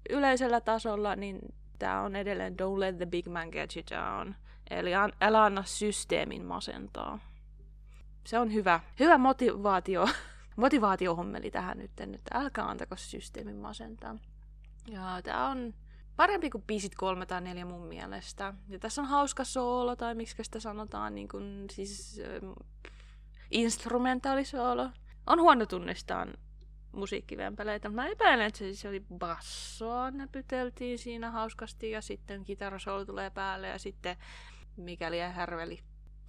yleisellä 0.09 0.61
tasolla, 0.61 1.15
niin 1.15 1.39
tämä 1.81 2.01
on 2.01 2.15
edelleen 2.15 2.53
Don't 2.53 2.79
let 2.79 2.97
the 2.97 3.05
big 3.05 3.27
man 3.27 3.49
get 3.49 3.75
you 3.75 3.83
down. 3.99 4.35
Eli 4.69 4.91
älä 5.21 5.43
anna 5.43 5.63
systeemin 5.63 6.45
masentaa. 6.45 7.19
Se 8.23 8.39
on 8.39 8.53
hyvä, 8.53 8.79
hyvä 8.99 9.17
motivaatio, 9.17 10.07
motivaatiohommeli 10.55 11.51
tähän 11.51 11.77
nyt, 11.77 11.91
että 11.99 12.37
älkää 12.37 12.69
antako 12.69 12.95
systeemin 12.95 13.55
masentaa. 13.55 14.17
Ja 14.87 15.21
tämä 15.23 15.49
on 15.49 15.73
parempi 16.15 16.49
kuin 16.49 16.63
biisit 16.67 16.95
kolme 16.95 17.25
tai 17.25 17.41
neljä 17.41 17.65
mun 17.65 17.87
mielestä. 17.87 18.53
Ja 18.67 18.79
tässä 18.79 19.01
on 19.01 19.07
hauska 19.07 19.43
soolo, 19.43 19.95
tai 19.95 20.15
miksi 20.15 20.43
sitä 20.43 20.59
sanotaan, 20.59 21.15
niin 21.15 21.27
kuin, 21.27 21.65
siis 21.71 22.21
äh, 22.43 22.65
instrumentaalisoolo. 23.51 24.89
On 25.27 25.41
huono 25.41 25.65
tunnistaan 25.65 26.33
musiikkivempeleitä. 26.91 27.89
Mä 27.89 28.07
epäilen, 28.07 28.45
että 28.45 28.59
se 28.59 28.65
siis 28.65 28.85
oli 28.85 29.03
bassoa, 29.17 30.11
näpyteltiin 30.11 30.99
siinä 30.99 31.31
hauskasti, 31.31 31.91
ja 31.91 32.01
sitten 32.01 32.43
kitarasoolo 32.43 33.05
tulee 33.05 33.29
päälle, 33.29 33.67
ja 33.67 33.79
sitten 33.79 34.17
mikäli 34.77 35.19
ja 35.19 35.29
härveli. 35.29 35.79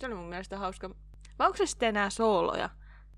Se 0.00 0.06
oli 0.06 0.14
mun 0.14 0.28
mielestä 0.28 0.58
hauska. 0.58 0.90
Vai 1.38 1.46
onko 1.46 1.56
se 1.56 1.66
sitten 1.66 1.88
enää 1.88 2.10
sooloja? 2.10 2.70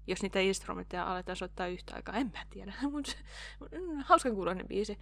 jos 0.06 0.22
niitä 0.22 0.40
instrumentteja 0.40 1.04
aletaan 1.04 1.36
soittaa 1.36 1.66
yhtä 1.66 1.94
aikaa, 1.94 2.14
en 2.14 2.30
mä 2.34 2.46
tiedä, 2.50 2.74
mutta 2.92 3.12
hauskan 4.04 4.34
kuuloinen 4.34 4.68
biisi. 4.68 4.98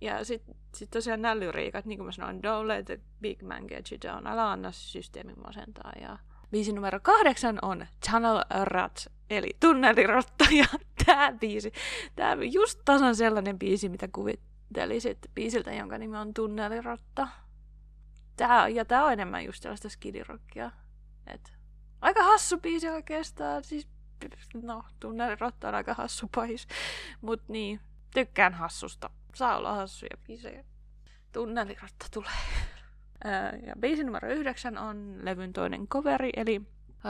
Ja 0.00 0.24
sitten 0.24 0.54
sit 0.74 0.90
tosiaan 0.90 1.22
nämä 1.22 1.38
lyriikat, 1.38 1.84
niin 1.84 1.98
kuin 1.98 2.06
mä 2.06 2.12
sanoin, 2.12 2.36
don't 2.36 2.68
let 2.68 2.86
the 2.86 3.00
big 3.20 3.42
man 3.42 3.64
get 3.68 3.92
you 3.92 4.12
down, 4.12 4.26
älä 4.26 4.50
anna 4.50 4.72
systeemin 4.72 5.40
masentaa. 5.44 5.92
Ja 6.00 6.18
biisi 6.50 6.72
numero 6.72 7.00
kahdeksan 7.00 7.58
on 7.62 7.86
Tunnel 8.10 8.44
Rat, 8.64 9.06
eli 9.30 9.50
tunnelirotta. 9.60 10.44
Ja 10.50 10.66
tämä 11.06 11.32
biisi, 11.32 11.72
tämä 12.16 12.44
just 12.44 12.80
tasan 12.84 13.16
sellainen 13.16 13.58
biisi, 13.58 13.88
mitä 13.88 14.08
kuvittelisit 14.08 15.18
biisiltä, 15.34 15.72
jonka 15.72 15.98
nimi 15.98 16.16
on 16.16 16.34
Tunnelirotta. 16.34 17.28
Tää, 18.36 18.68
ja 18.68 18.84
tämä 18.84 19.04
on 19.04 19.12
enemmän 19.12 19.44
just 19.44 19.62
sellaista 19.62 19.88
skidirockia. 19.88 20.70
Et, 21.26 21.52
aika 22.00 22.22
hassu 22.22 22.60
biisi 22.60 22.88
oikeastaan, 22.88 23.64
siis 23.64 23.88
no, 24.62 24.84
tunnelirotta 25.00 25.68
on 25.68 25.74
aika 25.74 25.94
hassu 25.94 26.28
pahis. 26.34 26.66
Mut 27.20 27.48
niin, 27.48 27.80
tykkään 28.14 28.54
hassusta 28.54 29.10
saa 29.34 29.56
olla 29.56 29.74
hassuja 29.74 30.16
biisejä. 30.26 30.64
Tunnelirotta 31.32 32.06
tulee. 32.10 32.32
ja 33.66 33.74
biisi 33.78 34.04
numero 34.04 34.28
yhdeksän 34.28 34.78
on 34.78 35.18
levyn 35.22 35.52
toinen 35.52 35.88
coveri, 35.88 36.30
eli 36.36 36.62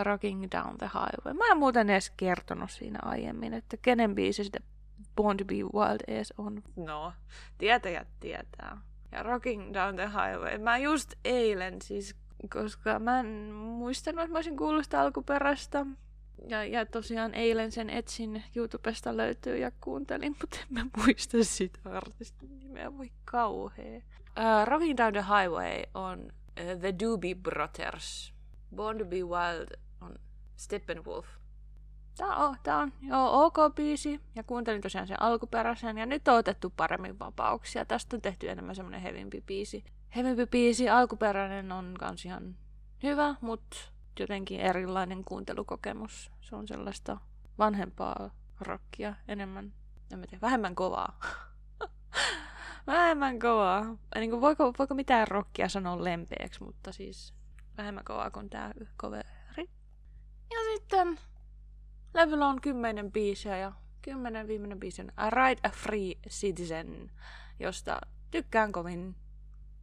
Rocking 0.03 0.47
Down 0.53 0.79
the 0.79 0.91
Highway. 0.95 1.35
Mä 1.35 1.45
en 1.51 1.59
muuten 1.59 1.91
edes 1.91 2.11
kertonut 2.11 2.71
siinä 2.71 2.99
aiemmin, 3.03 3.55
että 3.55 3.77
kenen 3.77 4.15
biisi 4.15 4.45
sitä 4.45 4.59
Born 5.17 5.37
to 5.37 5.45
be 5.45 5.55
Wild 5.55 6.01
ees 6.07 6.35
on. 6.39 6.63
No, 6.77 7.13
tietäjät 7.59 8.09
tietää. 8.21 8.79
Ja 9.13 9.23
Rocking 9.23 9.75
Down 9.75 9.97
the 9.97 10.07
Highway. 10.07 10.59
Mä 10.59 10.79
just 10.79 11.15
eilen 11.25 11.83
siis, 11.83 12.17
koska 12.53 12.99
mä 12.99 13.21
en 13.21 13.27
muistanut, 13.55 14.21
että 14.21 14.33
mä 14.33 14.39
olisin 14.39 14.57
kuullut 14.57 14.85
sitä 14.85 15.01
alkuperäistä 15.01 15.87
ja, 16.49 16.65
ja 16.65 16.87
tosiaan 16.87 17.35
eilen 17.35 17.73
sen 17.73 17.91
etsin 17.91 18.43
YouTubesta 18.57 19.17
löytyy 19.17 19.59
ja 19.59 19.73
kuuntelin, 19.81 20.37
mutta 20.41 20.57
en 20.61 20.67
mä 20.71 20.87
muista 20.97 21.37
sitä 21.41 21.79
artistin 21.85 22.59
nimeä, 22.59 22.99
voi 22.99 23.11
kauhea. 23.25 23.97
Uh, 23.97 24.67
Rocking 24.67 24.97
Down 24.97 25.13
the 25.13 25.23
Highway 25.23 25.83
on 25.95 26.21
uh, 26.23 26.81
The 26.81 26.95
Doobie 27.03 27.35
Brothers. 27.35 28.35
Born 28.77 28.99
to 28.99 29.05
be 29.05 29.17
Wild 29.17 29.81
on 30.01 30.15
Steppenwolf. 30.57 31.27
Tää 32.17 32.37
on, 32.37 32.57
tää 32.63 32.79
on 32.79 32.93
joo, 33.03 33.45
ok 33.45 33.75
biisi 33.75 34.21
ja 34.35 34.43
kuuntelin 34.43 34.81
tosiaan 34.81 35.07
sen 35.07 35.23
alkuperäisen 35.23 35.99
ja 35.99 36.07
nyt 36.07 36.29
on 36.29 36.35
otettu 36.35 36.71
paremmin 36.77 37.19
vapauksia. 37.19 37.85
Tästä 37.85 38.17
on 38.17 38.23
tehty 38.23 38.51
enemmän 38.51 38.77
semmonen 38.77 39.01
hevimpi 39.01 39.41
biisi. 39.41 39.85
Hevimpi 40.17 40.47
biisi, 40.47 40.89
alkuperäinen 40.89 41.73
on 41.73 41.95
kans 41.99 42.25
ihan 42.25 42.57
hyvä, 43.03 43.35
mutta 43.41 43.77
jotenkin 44.21 44.61
erilainen 44.61 45.25
kuuntelukokemus. 45.25 46.31
Se 46.41 46.57
on 46.57 46.69
sellaista 46.69 47.21
vanhempaa 47.59 48.31
rockia 48.61 49.15
enemmän, 49.29 49.73
en 50.13 50.19
mä 50.19 50.27
tiedä, 50.27 50.41
vähemmän 50.41 50.75
kovaa. 50.75 51.21
vähemmän 52.87 53.39
kovaa. 53.39 53.97
Niin 54.15 54.31
kuin, 54.31 54.41
voiko, 54.41 54.73
voiko 54.79 54.95
mitään 54.95 55.29
rockia 55.29 55.69
sanoa 55.69 56.05
lempeäksi, 56.05 56.65
mutta 56.65 56.93
siis 56.93 57.35
vähemmän 57.77 58.05
kovaa 58.05 58.31
kuin 58.31 58.51
tämä 58.51 58.73
coveri. 58.99 59.29
Ja 60.51 60.59
sitten 60.75 61.19
levyllä 62.15 62.47
on 62.47 62.61
kymmenen 62.61 63.13
biisiä 63.13 63.57
ja 63.57 63.73
kymmenen 64.03 64.49
viimeinen 64.49 64.81
biisi 64.81 65.03
on 65.03 65.09
Ride 65.33 65.61
a 65.69 65.71
Free 65.71 66.15
Citizen, 66.29 67.11
josta 67.61 68.01
tykkään 68.31 68.73
kovin. 68.73 69.15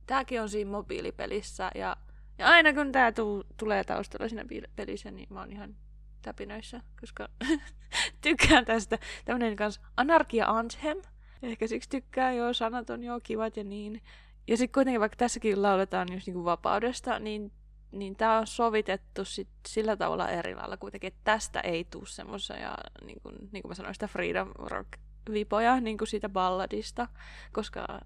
Tääkin 0.06 0.42
on 0.42 0.50
siinä 0.50 0.72
mobiilipelissä 0.72 1.72
ja 1.76 1.98
ja 2.40 2.48
aina 2.48 2.74
kun 2.74 2.92
tää 2.92 3.12
tuu, 3.12 3.44
tulee 3.58 3.84
taustalla 3.84 4.30
siinä 4.30 4.46
pelissä, 4.76 5.12
niin 5.12 5.28
mä 5.34 5.40
oon 5.40 5.52
ihan 5.52 5.76
täpinöissä, 6.22 6.82
koska 7.00 7.30
tykkään 8.22 8.66
tästä. 8.66 8.98
Tämmönen 9.26 9.56
kans 9.56 9.82
Anarkia 9.98 10.46
Anthem. 10.46 10.98
Ehkä 11.42 11.68
siksi 11.68 11.90
tykkää, 11.90 12.34
joo, 12.34 12.54
sanat 12.54 12.90
on 12.90 13.04
joo 13.04 13.20
kivat 13.24 13.58
ja 13.58 13.64
niin. 13.64 14.02
Ja 14.48 14.58
sitten 14.58 14.74
kuitenkin, 14.74 15.00
vaikka 15.00 15.16
tässäkin 15.16 15.62
lauletaan 15.62 16.08
just 16.14 16.28
niinku 16.28 16.46
vapaudesta, 16.46 17.20
niin, 17.20 17.52
niin 17.92 18.16
tämä 18.16 18.38
on 18.38 18.48
sovitettu 18.48 19.26
sit 19.26 19.50
sillä 19.68 19.98
tavalla 19.98 20.30
eri 20.30 20.56
lailla 20.56 20.78
kuitenkin, 20.78 21.08
että 21.08 21.22
tästä 21.24 21.60
ei 21.60 21.84
tule 21.84 22.08
semmoisia, 22.08 22.76
niin 23.06 23.22
kuin, 23.22 23.36
niin 23.52 23.62
kuin 23.62 23.70
mä 23.70 23.76
sanoin, 23.76 23.96
sitä 23.96 24.08
freedom 24.08 24.52
rock 24.56 24.90
vipoja 25.32 25.80
niin 25.80 25.98
kuin 25.98 26.08
siitä 26.08 26.30
balladista, 26.30 27.08
koska 27.52 28.00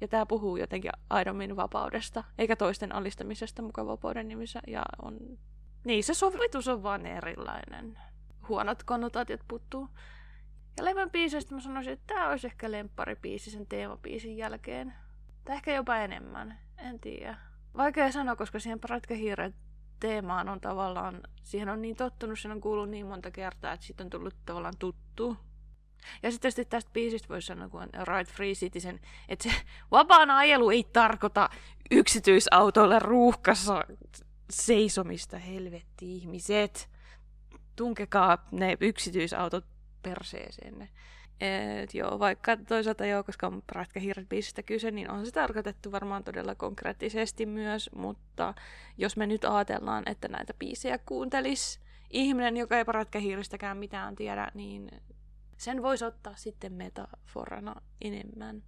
ja 0.00 0.08
tämä 0.08 0.26
puhuu 0.26 0.56
jotenkin 0.56 0.90
aidommin 1.10 1.56
vapaudesta, 1.56 2.24
eikä 2.38 2.56
toisten 2.56 2.94
alistamisesta 2.94 3.62
mukaan 3.62 3.86
vapauden 3.86 4.28
nimissä. 4.28 4.60
Ja 4.66 4.82
on... 5.02 5.18
Niin, 5.84 6.04
se 6.04 6.14
sovitus 6.14 6.68
on 6.68 6.82
vaan 6.82 7.06
erilainen. 7.06 7.98
Huonot 8.48 8.82
konnotaatiot 8.82 9.40
puttuu. 9.48 9.88
Ja 10.76 10.84
levän 10.84 11.10
biisistä 11.10 11.54
mä 11.54 11.60
sanoisin, 11.60 11.92
että 11.92 12.14
tämä 12.14 12.28
olisi 12.28 12.46
ehkä 12.46 12.68
biisi 13.22 13.50
sen 13.50 13.66
teemabiisin 13.66 14.36
jälkeen. 14.36 14.94
Tai 15.44 15.56
ehkä 15.56 15.74
jopa 15.74 15.96
enemmän, 15.96 16.58
en 16.78 17.00
tiedä. 17.00 17.36
Vaikea 17.76 18.12
sanoa, 18.12 18.36
koska 18.36 18.58
siihen 18.58 18.80
Pratkahiiren 18.80 19.54
teemaan 20.00 20.48
on 20.48 20.60
tavallaan, 20.60 21.20
siihen 21.42 21.68
on 21.68 21.82
niin 21.82 21.96
tottunut, 21.96 22.40
sen 22.40 22.52
on 22.52 22.60
kuullut 22.60 22.90
niin 22.90 23.06
monta 23.06 23.30
kertaa, 23.30 23.72
että 23.72 23.86
siitä 23.86 24.04
on 24.04 24.10
tullut 24.10 24.34
tavallaan 24.46 24.78
tuttu. 24.78 25.36
Ja 26.22 26.30
sitten 26.30 26.40
tietysti 26.40 26.64
tästä 26.64 26.90
biisistä 26.92 27.28
voisi 27.28 27.46
sanoa, 27.46 27.68
kun 27.68 27.82
on 27.82 27.88
Right 28.06 28.32
Free 28.32 28.52
Citizen, 28.52 29.00
että 29.28 29.50
se 29.50 29.56
vapaan 29.90 30.30
ajelu 30.30 30.70
ei 30.70 30.84
tarkoita 30.92 31.50
yksityisautoilla 31.90 32.98
ruuhkassa 32.98 33.84
seisomista, 34.50 35.38
helvetti 35.38 36.16
ihmiset. 36.16 36.90
Tunkekaa 37.76 38.46
ne 38.52 38.76
yksityisautot 38.80 39.64
perseeseen. 40.02 40.88
Et 41.40 41.94
joo, 41.94 42.18
vaikka 42.18 42.56
toisaalta 42.56 43.06
joo, 43.06 43.24
koska 43.24 43.46
on 43.46 43.62
biisistä 44.28 44.62
kyse, 44.62 44.90
niin 44.90 45.10
on 45.10 45.26
se 45.26 45.32
tarkoitettu 45.32 45.92
varmaan 45.92 46.24
todella 46.24 46.54
konkreettisesti 46.54 47.46
myös, 47.46 47.90
mutta 47.94 48.54
jos 48.98 49.16
me 49.16 49.26
nyt 49.26 49.44
ajatellaan, 49.44 50.02
että 50.06 50.28
näitä 50.28 50.54
biisejä 50.58 50.98
kuuntelis 50.98 51.80
ihminen, 52.10 52.56
joka 52.56 52.78
ei 52.78 52.84
prätkähiiristäkään 52.84 53.76
mitään 53.76 54.16
tiedä, 54.16 54.50
niin 54.54 54.90
sen 55.56 55.82
voisi 55.82 56.04
ottaa 56.04 56.36
sitten 56.36 56.72
metaforana 56.72 57.82
enemmän. 58.00 58.62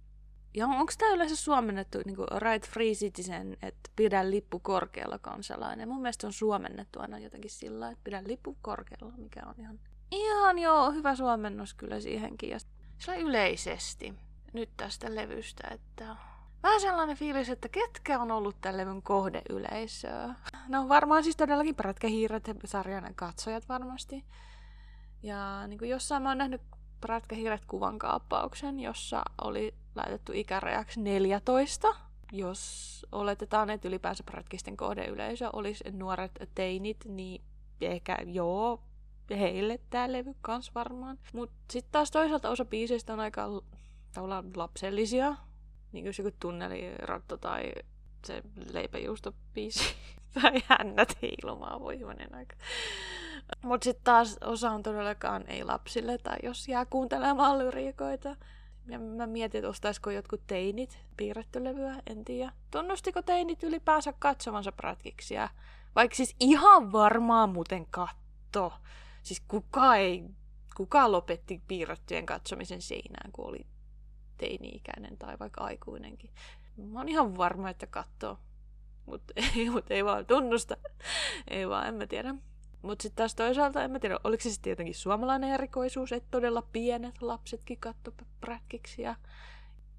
Ja 0.53 0.67
onko 0.67 0.93
tämä 0.97 1.13
yleensä 1.13 1.35
suomennettu 1.35 1.97
niin 2.05 2.15
kuin 2.15 2.27
right 2.41 2.69
free 2.69 2.91
citizen, 2.91 3.57
että 3.61 3.89
pidä 3.95 4.29
lippu 4.29 4.59
korkealla 4.59 5.19
kansalainen? 5.19 5.89
Mun 5.89 6.01
mielestä 6.01 6.27
on 6.27 6.33
suomennettu 6.33 6.99
aina 6.99 7.19
jotenkin 7.19 7.51
sillä 7.51 7.91
että 7.91 8.03
pidä 8.03 8.23
lippu 8.25 8.57
korkealla, 8.61 9.17
mikä 9.17 9.41
on 9.45 9.55
ihan, 9.57 9.79
ihan 10.11 10.59
joo, 10.59 10.91
hyvä 10.91 11.15
suomennos 11.15 11.73
kyllä 11.73 11.99
siihenkin. 11.99 12.49
Ja 12.49 12.59
sillä 12.97 13.15
yleisesti 13.17 14.13
nyt 14.53 14.69
tästä 14.77 15.15
levystä, 15.15 15.67
että 15.71 16.15
vähän 16.63 16.81
sellainen 16.81 17.17
fiilis, 17.17 17.49
että 17.49 17.69
ketkä 17.69 18.19
on 18.19 18.31
ollut 18.31 18.61
tämän 18.61 18.77
levyn 18.77 19.01
kohdeyleisöä. 19.01 20.35
No 20.67 20.89
varmaan 20.89 21.23
siis 21.23 21.35
todellakin 21.35 21.75
prätkähiiret, 21.75 22.49
sarjan 22.65 23.15
katsojat 23.15 23.69
varmasti. 23.69 24.25
Ja 25.23 25.67
niin 25.67 25.79
kuin 25.79 25.89
jossain 25.89 26.23
mä 26.23 26.29
oon 26.29 26.37
nähnyt 26.37 26.61
prätkähiiret 27.01 27.65
kuvan 27.65 27.99
kaappauksen, 27.99 28.79
jossa 28.79 29.23
oli 29.41 29.75
laitettu 29.95 30.31
ikärajaksi 30.35 30.99
14. 30.99 31.95
Jos 32.31 33.05
oletetaan, 33.11 33.69
että 33.69 33.87
ylipäänsä 33.87 34.23
prätkisten 34.23 34.77
kohdeyleisö 34.77 35.49
olisi 35.53 35.83
nuoret 35.91 36.31
teinit, 36.55 37.05
niin 37.05 37.41
ehkä 37.81 38.17
joo, 38.25 38.83
heille 39.37 39.79
tämä 39.89 40.11
levy 40.11 40.35
kans 40.41 40.75
varmaan. 40.75 41.19
Mutta 41.33 41.55
sitten 41.71 41.91
taas 41.91 42.11
toisaalta 42.11 42.49
osa 42.49 42.65
biiseistä 42.65 43.13
on 43.13 43.19
aika 43.19 43.47
tavallaan 44.13 44.45
lapsellisia. 44.55 45.35
Niin 45.91 46.05
kuin 46.05 46.13
joku 46.17 46.37
tunnelirotto 46.39 47.37
tai 47.37 47.71
se 48.25 48.41
leipäjuustobiisi. 48.73 49.83
tai 50.41 50.53
hännät 50.65 51.17
heilumaan, 51.21 51.79
voi 51.79 51.99
hyvänen 51.99 52.35
aika. 52.35 52.55
Mutta 53.63 53.83
sitten 53.83 54.03
taas 54.03 54.37
osa 54.41 54.71
on 54.71 54.83
todellakaan 54.83 55.43
ei 55.47 55.63
lapsille, 55.63 56.17
tai 56.17 56.37
jos 56.43 56.67
jää 56.67 56.85
kuuntelemaan 56.85 57.59
lyriikoita. 57.59 58.35
Ja 58.87 58.99
mä 58.99 59.27
mietin, 59.27 59.59
että 59.59 59.69
ostaisiko 59.69 60.11
jotkut 60.11 60.41
teinit 60.47 60.99
piirretty 61.17 61.63
levyä, 61.63 61.95
en 62.07 62.25
tiedä. 62.25 62.51
Tunnustiko 62.71 63.21
teinit 63.21 63.63
ylipäänsä 63.63 64.13
katsovansa 64.19 64.71
prätkiksi? 64.71 65.35
Vaikka 65.95 66.15
siis 66.15 66.35
ihan 66.39 66.91
varmaan 66.91 67.49
muuten 67.49 67.85
katto. 67.91 68.73
Siis 69.29 69.43
kuka 69.47 69.95
ei, 69.95 70.23
kuka 70.77 71.11
lopetti 71.11 71.61
piirrettyjen 71.67 72.25
katsomisen 72.25 72.81
seinään, 72.81 73.31
kun 73.31 73.45
oli 73.45 73.65
teini-ikäinen 74.37 75.17
tai 75.17 75.39
vaikka 75.39 75.63
aikuinenkin. 75.63 76.31
Mä 76.77 76.99
oon 76.99 77.09
ihan 77.09 77.37
varma, 77.37 77.69
että 77.69 77.87
katsoo. 77.87 78.37
Mutta 79.05 79.33
ei, 79.57 79.69
mut 79.69 79.91
ei 79.91 80.05
vaan 80.05 80.25
tunnusta. 80.25 80.77
ei 81.47 81.69
vaan, 81.69 81.87
en 81.87 81.95
mä 81.95 82.07
tiedä. 82.07 82.35
Mutta 82.81 83.03
sitten 83.03 83.17
taas 83.17 83.35
toisaalta, 83.35 83.83
en 83.83 83.91
mä 83.91 83.99
tiedä, 83.99 84.19
oliko 84.23 84.43
se 84.43 84.49
sitten 84.49 84.71
jotenkin 84.71 84.95
suomalainen 84.95 85.49
erikoisuus, 85.49 86.11
että 86.11 86.27
todella 86.31 86.61
pienet 86.61 87.21
lapsetkin 87.21 87.77
katto 87.79 88.13
prätkiksi. 88.41 89.01
Ja... 89.01 89.15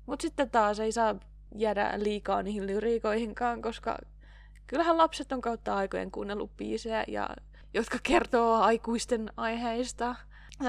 Mutta 0.07 0.23
sitten 0.23 0.51
taas 0.51 0.81
ei 0.81 0.93
saa 0.93 1.15
jäädä 1.55 1.93
liikaa 1.97 2.43
niihin 2.43 2.67
lyriikoihinkaan, 2.67 3.63
koska 3.63 3.99
kyllähän 4.67 4.99
lapset 4.99 5.33
on 5.33 5.41
kautta 5.41 5.77
aikojen 5.77 6.11
kuunnellut 6.11 6.57
biisejä, 6.57 7.05
ja, 7.09 7.29
jotka 7.75 7.99
kertoo 8.03 8.55
aikuisten 8.55 9.31
aiheista. 9.37 10.17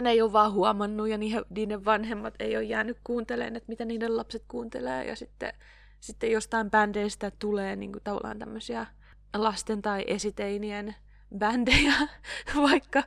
Ne 0.01 0.09
ei 0.09 0.21
ole 0.21 0.33
vaan 0.33 0.53
huomannut, 0.53 1.07
ja 1.09 1.17
niiden 1.49 1.85
vanhemmat 1.85 2.33
ei 2.39 2.57
ole 2.57 2.63
jäänyt 2.63 2.97
kuuntelemaan, 3.03 3.55
että 3.55 3.69
mitä 3.69 3.85
niiden 3.85 4.17
lapset 4.17 4.43
kuuntelee. 4.47 5.05
Ja 5.05 5.15
sitten, 5.15 5.53
sitten 5.99 6.31
jostain 6.31 6.71
bändeistä 6.71 7.31
tulee 7.39 7.75
niin 7.75 7.91
kuin, 7.91 8.03
tavallaan 8.03 8.39
tämmöisiä 8.39 8.85
lasten 9.33 9.81
tai 9.81 10.03
esiteinien 10.07 10.95
bändejä, 11.37 11.93
vaikka 12.69 13.03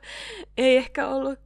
ei 0.57 0.77
ehkä 0.77 1.07
ollut 1.07 1.39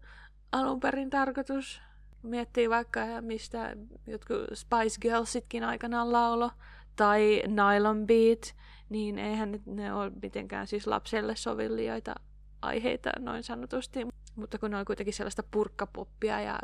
alun 0.52 0.80
perin 0.80 1.10
tarkoitus. 1.10 1.82
Miettii 2.24 2.70
vaikka, 2.70 3.02
mistä 3.22 3.76
jotkut 4.08 4.38
Spice 4.54 5.00
Girlsitkin 5.02 5.64
aikanaan 5.64 6.12
laulo, 6.12 6.52
tai 6.96 7.44
Nylon 7.48 8.08
Beat, 8.08 8.56
niin 8.90 9.20
eihän 9.20 9.60
ne 9.66 9.94
ole 9.94 10.12
mitenkään 10.22 10.68
siis 10.68 10.88
lapselle 10.88 11.36
sovillijoita 11.36 12.16
aiheita 12.62 13.10
noin 13.20 13.44
sanotusti. 13.44 14.08
Mutta 14.36 14.58
kun 14.58 14.72
ne 14.72 14.78
on 14.78 14.86
kuitenkin 14.86 15.14
sellaista 15.14 15.44
purkkapoppia 15.52 16.42
ja 16.42 16.60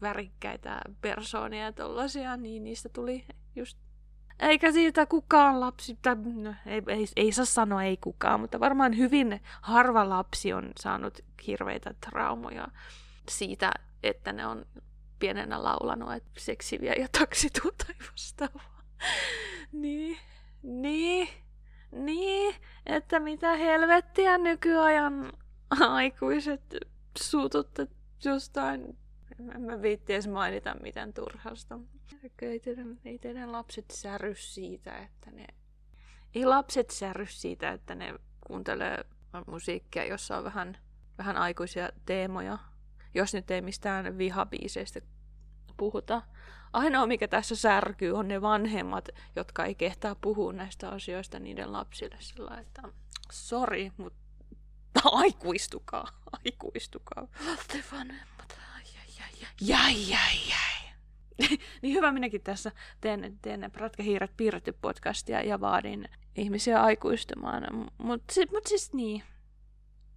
värikkäitä 0.00 0.80
persoonia 1.00 1.64
ja 1.64 1.72
tollasia, 1.72 2.36
niin 2.36 2.64
niistä 2.64 2.88
tuli 2.88 3.24
just 3.56 3.78
eikä 4.42 4.72
siitä 4.72 5.06
kukaan 5.06 5.60
lapsi, 5.60 5.98
tai, 6.02 6.16
no, 6.16 6.54
ei, 6.66 6.82
ei, 6.86 7.06
ei 7.16 7.32
saa 7.32 7.44
sanoa 7.44 7.82
ei 7.82 7.96
kukaan, 7.96 8.40
mutta 8.40 8.60
varmaan 8.60 8.96
hyvin 8.96 9.40
harva 9.62 10.08
lapsi 10.08 10.52
on 10.52 10.70
saanut 10.80 11.20
hirveitä 11.46 11.94
traumoja 12.00 12.68
siitä, 13.28 13.72
että 14.02 14.32
ne 14.32 14.46
on 14.46 14.66
pienenä 15.18 15.62
laulanut, 15.62 16.12
että 16.12 16.30
seksiviä 16.38 16.92
ja 16.92 17.08
taksituu 17.18 17.70
tai 17.86 17.94
vastaavaa. 18.10 18.82
niin, 19.72 20.18
niin, 20.62 21.28
niin, 21.92 22.54
että 22.86 23.20
mitä 23.20 23.56
helvettiä 23.56 24.38
nykyajan 24.38 25.32
aikuiset 25.70 26.76
suututte 27.18 27.88
jostain 28.24 28.98
en 29.54 29.60
mä 29.60 29.82
viitti 29.82 30.12
edes 30.12 30.28
mainita 30.28 30.76
mitään 30.82 31.12
turhasta. 31.12 31.78
Ei 32.42 32.60
teidän, 32.60 33.00
ei 33.04 33.18
teidän 33.18 33.52
lapset 33.52 33.90
särry 33.90 34.34
siitä, 34.34 34.98
että 34.98 35.30
ne... 35.30 35.46
Ei 36.34 36.44
lapset 36.44 36.90
särry 36.90 37.26
siitä, 37.26 37.70
että 37.70 37.94
ne 37.94 38.14
kuuntelee 38.46 39.04
musiikkia, 39.46 40.04
jossa 40.04 40.36
on 40.36 40.44
vähän, 40.44 40.78
vähän 41.18 41.36
aikuisia 41.36 41.88
teemoja. 42.06 42.58
Jos 43.14 43.34
nyt 43.34 43.50
ei 43.50 43.60
mistään 43.60 44.18
vihabiiseistä 44.18 45.00
puhuta. 45.76 46.22
Ainoa, 46.72 47.06
mikä 47.06 47.28
tässä 47.28 47.56
särkyy, 47.56 48.12
on 48.12 48.28
ne 48.28 48.42
vanhemmat, 48.42 49.08
jotka 49.36 49.64
ei 49.64 49.74
kehtaa 49.74 50.14
puhua 50.14 50.52
näistä 50.52 50.88
asioista 50.88 51.38
niiden 51.38 51.72
lapsille 51.72 52.16
sillä 52.18 52.58
että 52.60 52.82
sori, 53.32 53.92
mutta 53.96 54.20
aikuistukaa, 55.04 56.08
aikuistukaa. 56.32 57.28
Lasten 57.46 57.84
vanhemmat. 57.92 58.32
Jäi, 59.60 60.08
jäi, 60.08 60.36
jäi. 60.48 60.92
niin 61.82 61.94
hyvä 61.94 62.12
minäkin 62.12 62.42
tässä 62.42 62.72
teen, 63.00 63.38
teen 63.42 63.70
Prätkähiiret 63.72 64.36
piirretty 64.36 64.72
podcastia 64.72 65.42
ja 65.42 65.60
vaadin 65.60 66.08
ihmisiä 66.36 66.82
aikuistumaan. 66.82 67.90
Mutta 67.98 68.34
mut 68.52 68.66
siis 68.66 68.92
niin. 68.92 69.22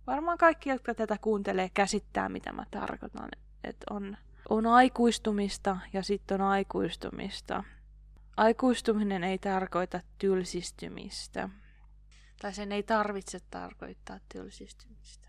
Varmaan 0.07 0.37
kaikki, 0.37 0.69
jotka 0.69 0.95
tätä 0.95 1.17
kuuntelee, 1.21 1.69
käsittää, 1.73 2.29
mitä 2.29 2.51
mä 2.53 2.65
tarkoitan. 2.71 3.29
Että 3.63 3.85
on, 3.89 4.17
on 4.49 4.65
aikuistumista 4.65 5.77
ja 5.93 6.03
sitten 6.03 6.41
on 6.41 6.47
aikuistumista. 6.47 7.63
Aikuistuminen 8.37 9.23
ei 9.23 9.37
tarkoita 9.37 9.99
tylsistymistä. 10.17 11.49
Tai 12.41 12.53
sen 12.53 12.71
ei 12.71 12.83
tarvitse 12.83 13.39
tarkoittaa 13.51 14.19
tylsistymistä. 14.33 15.27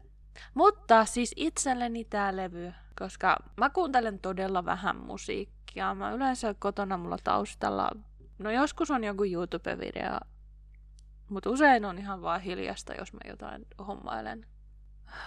Mutta 0.54 1.04
siis 1.04 1.32
itselleni 1.36 2.04
tämä 2.04 2.36
levy 2.36 2.72
koska 2.98 3.36
mä 3.56 3.70
kuuntelen 3.70 4.18
todella 4.18 4.64
vähän 4.64 4.96
musiikkia. 4.96 5.94
Mä 5.94 6.12
yleensä 6.12 6.54
kotona 6.58 6.96
mulla 6.96 7.18
taustalla, 7.24 7.90
no 8.38 8.50
joskus 8.50 8.90
on 8.90 9.04
joku 9.04 9.24
YouTube-video, 9.24 10.28
mutta 11.28 11.50
usein 11.50 11.84
on 11.84 11.98
ihan 11.98 12.22
vaan 12.22 12.40
hiljasta, 12.40 12.94
jos 12.94 13.12
mä 13.12 13.20
jotain 13.28 13.66
hommailen. 13.86 14.46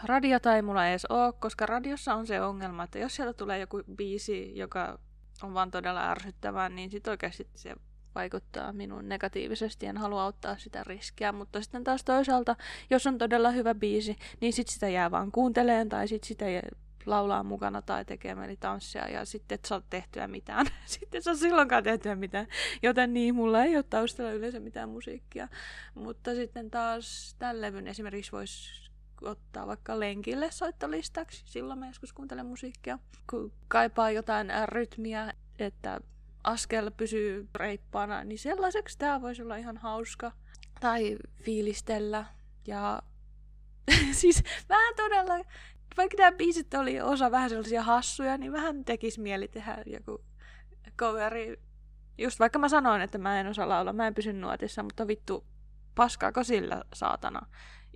Radiota 0.03 0.55
ei 0.55 0.61
mulla 0.61 0.87
edes 0.87 1.05
ole, 1.05 1.33
koska 1.33 1.65
radiossa 1.65 2.15
on 2.15 2.27
se 2.27 2.41
ongelma, 2.41 2.83
että 2.83 2.99
jos 2.99 3.15
sieltä 3.15 3.33
tulee 3.33 3.59
joku 3.59 3.83
biisi, 3.95 4.57
joka 4.57 4.99
on 5.43 5.53
vaan 5.53 5.71
todella 5.71 6.11
ärsyttävää, 6.11 6.69
niin 6.69 6.91
sit 6.91 7.07
oikeasti 7.07 7.47
se 7.55 7.75
vaikuttaa 8.15 8.73
minun 8.73 9.09
negatiivisesti, 9.09 9.85
en 9.85 9.97
halua 9.97 10.25
ottaa 10.25 10.57
sitä 10.57 10.83
riskiä, 10.83 11.31
mutta 11.31 11.61
sitten 11.61 11.83
taas 11.83 12.03
toisaalta, 12.03 12.55
jos 12.89 13.07
on 13.07 13.17
todella 13.17 13.51
hyvä 13.51 13.75
biisi, 13.75 14.17
niin 14.41 14.53
sit 14.53 14.67
sitä 14.67 14.89
jää 14.89 15.11
vaan 15.11 15.31
kuunteleen 15.31 15.89
tai 15.89 16.07
sit 16.07 16.23
sitä 16.23 16.45
laulaa 17.05 17.43
mukana 17.43 17.81
tai 17.81 18.05
tekee 18.05 18.35
tanssia 18.59 19.09
ja 19.09 19.25
sitten 19.25 19.55
et 19.55 19.65
saa 19.65 19.81
tehtyä 19.89 20.27
mitään. 20.27 20.65
sitten 20.85 21.23
saa 21.23 21.35
silloinkaan 21.35 21.83
tehtyä 21.83 22.15
mitään. 22.15 22.47
Joten 22.83 23.13
niin, 23.13 23.35
mulla 23.35 23.63
ei 23.63 23.75
ole 23.75 23.83
taustalla 23.83 24.31
yleensä 24.31 24.59
mitään 24.59 24.89
musiikkia. 24.89 25.47
Mutta 25.93 26.35
sitten 26.35 26.71
taas 26.71 27.35
tämän 27.39 27.61
levyn 27.61 27.87
esimerkiksi 27.87 28.31
voisi 28.31 28.88
ottaa 29.21 29.67
vaikka 29.67 29.99
lenkille 29.99 30.51
soittolistaksi. 30.51 31.43
Silloin 31.45 31.79
mä 31.79 31.87
joskus 31.87 32.13
kuuntelen 32.13 32.45
musiikkia. 32.45 32.99
Kun 33.29 33.51
kaipaa 33.67 34.11
jotain 34.11 34.51
rytmiä, 34.65 35.33
että 35.59 35.99
askel 36.43 36.91
pysyy 36.91 37.47
reippaana, 37.55 38.23
niin 38.23 38.39
sellaiseksi 38.39 38.97
tämä 38.97 39.21
voisi 39.21 39.41
olla 39.41 39.55
ihan 39.55 39.77
hauska. 39.77 40.31
Tai 40.79 41.17
fiilistellä. 41.43 42.25
Ja 42.67 43.01
siis 44.11 44.43
vähän 44.69 44.95
todella 44.95 45.45
vaikka 45.99 46.17
nämä 46.17 46.31
biisit 46.31 46.73
oli 46.73 47.01
osa 47.01 47.31
vähän 47.31 47.49
sellaisia 47.49 47.83
hassuja, 47.83 48.37
niin 48.37 48.51
vähän 48.51 48.85
tekisi 48.85 49.21
mieli 49.21 49.47
tehdä 49.47 49.83
joku 49.85 50.21
coveri. 50.97 51.61
Just 52.17 52.39
vaikka 52.39 52.59
mä 52.59 52.69
sanoin, 52.69 53.01
että 53.01 53.17
mä 53.17 53.39
en 53.39 53.47
osaa 53.47 53.69
laulaa, 53.69 53.93
mä 53.93 54.07
en 54.07 54.13
pysy 54.13 54.33
nuotissa, 54.33 54.83
mutta 54.83 55.07
vittu, 55.07 55.45
paskaako 55.95 56.43
sillä 56.43 56.83
saatana. 56.93 57.47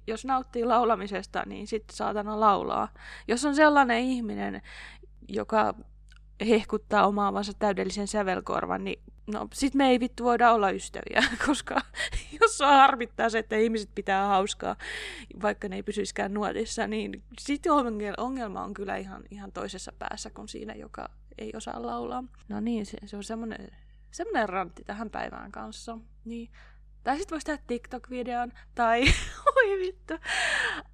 Jos 0.08 0.26
nauttii 0.26 0.66
laulamisesta, 0.66 1.44
niin 1.46 1.68
sitten 1.68 1.96
saatana 1.96 2.40
laulaa. 2.40 2.88
Jos 3.28 3.46
on 3.46 3.56
sellainen 3.56 4.00
ihminen, 4.00 4.62
joka 5.28 5.74
hehkuttaa 6.48 7.08
omaavansa 7.08 7.54
täydellisen 7.60 8.08
sävelkorvan, 8.08 8.84
niin 8.84 9.04
no 9.28 9.48
sit 9.54 9.76
me 9.76 9.90
ei 9.90 10.00
vittu 10.00 10.24
voida 10.24 10.52
olla 10.52 10.70
ystäviä, 10.70 11.24
koska 11.48 11.82
jos 12.42 12.58
sua 12.58 12.78
harmittaa 12.78 13.30
se, 13.30 13.40
että 13.40 13.56
ihmiset 13.56 13.90
pitää 13.96 14.28
hauskaa, 14.28 14.76
vaikka 15.42 15.68
ne 15.68 15.76
ei 15.76 15.84
pysyiskään 15.84 16.34
nuotissa, 16.34 16.88
niin 16.88 17.24
sitten 17.40 17.72
ongelma 18.18 18.64
on 18.64 18.74
kyllä 18.74 18.98
ihan, 18.98 19.24
ihan 19.32 19.52
toisessa 19.52 19.94
päässä 20.00 20.30
kuin 20.30 20.48
siinä, 20.48 20.74
joka 20.74 21.10
ei 21.38 21.52
osaa 21.56 21.86
laulaa. 21.86 22.24
No 22.50 22.60
niin, 22.60 22.86
se, 22.86 22.98
se 23.06 23.18
on 23.18 23.24
semmoinen 23.24 23.70
semmoinen 24.14 24.50
rantti 24.50 24.84
tähän 24.84 25.10
päivään 25.10 25.52
kanssa. 25.52 25.98
Niin. 26.26 26.50
Tai 27.04 27.18
sitten 27.18 27.36
voisi 27.36 27.46
tehdä 27.46 27.64
TikTok-videon, 27.68 28.52
tai 28.76 29.02
oi 29.56 29.80
vittu, 29.80 30.14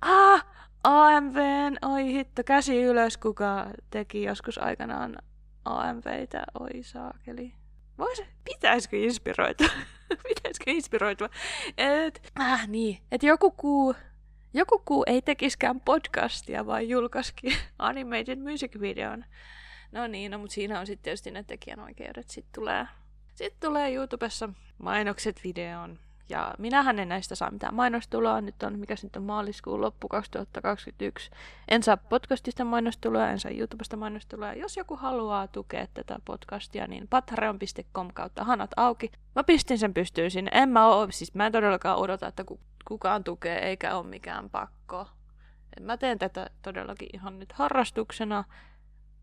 ah, 0.02 0.46
AMVn, 0.84 1.78
oi 1.86 2.06
hitto, 2.06 2.44
käsi 2.44 2.84
ylös, 2.84 3.18
kuka 3.18 3.68
teki 3.90 4.24
joskus 4.24 4.58
aikanaan 4.58 5.18
AMVitä, 5.66 6.44
oi 6.60 6.84
saakeli. 6.84 7.54
Vois, 7.98 8.24
pitäisikö 8.44 8.98
inspiroitua? 8.98 9.68
pitäisikö 10.28 10.72
inspiroitua? 10.72 11.30
Et, 11.78 12.32
äh, 12.42 12.68
niin, 12.68 12.98
että 13.12 13.28
joku 13.28 13.52
kuu, 13.52 13.96
joku 14.54 14.82
kuu 14.86 15.04
ei 15.08 15.22
tekiskään 15.22 15.82
podcastia, 15.82 16.66
vaan 16.66 16.90
julkaisikin 16.90 17.54
animated 17.80 18.40
music 18.40 18.80
videon. 18.80 19.26
No 19.92 20.08
niin, 20.08 20.32
no, 20.32 20.38
mutta 20.38 20.54
siinä 20.54 20.80
on 20.80 20.88
sitten 20.88 21.04
tietysti 21.04 21.32
ne 21.32 21.44
tekijänoikeudet. 21.44 22.30
Sitten 22.30 22.54
tulee, 22.56 22.86
sit 23.40 23.60
tulee 23.60 23.94
YouTubessa 23.94 24.50
mainokset 24.78 25.42
videoon. 25.44 26.00
Ja 26.30 26.54
minähän 26.58 27.00
en 27.00 27.10
näistä 27.10 27.36
saa 27.36 27.52
mitään 27.52 27.76
mainostuloa. 27.76 28.42
Nyt 28.42 28.64
on, 28.64 28.80
mikä 28.80 28.96
nyt 29.04 29.16
on 29.16 29.24
maaliskuun 29.24 29.82
loppu 29.82 30.08
2021. 30.08 31.32
En 31.68 31.84
saa 31.84 31.98
podcastista 31.98 32.64
mainostuloa, 32.64 33.30
en 33.30 33.40
saa 33.40 33.52
YouTubesta 33.52 33.98
mainostuloa. 33.98 34.54
Jos 34.54 34.78
joku 34.78 34.96
haluaa 34.96 35.48
tukea 35.48 35.88
tätä 35.94 36.20
podcastia, 36.26 36.88
niin 36.88 37.08
patreon.com 37.08 38.10
kautta 38.14 38.44
hanat 38.44 38.72
auki. 38.78 39.12
Mä 39.36 39.44
pistin 39.44 39.78
sen 39.78 39.94
pystyyn 39.94 40.32
sinne. 40.32 40.52
En 40.54 40.70
mä 40.70 40.88
oo, 40.88 41.08
siis 41.10 41.34
mä 41.34 41.46
en 41.46 41.52
todellakaan 41.52 41.98
odota, 41.98 42.28
että 42.28 42.44
kukaan 42.88 43.24
tukee, 43.24 43.58
eikä 43.60 43.96
ole 43.96 44.08
mikään 44.08 44.50
pakko. 44.50 45.08
Mä 45.82 45.98
teen 45.98 46.20
tätä 46.20 46.50
todellakin 46.62 47.10
ihan 47.14 47.40
nyt 47.40 47.52
harrastuksena. 47.52 48.44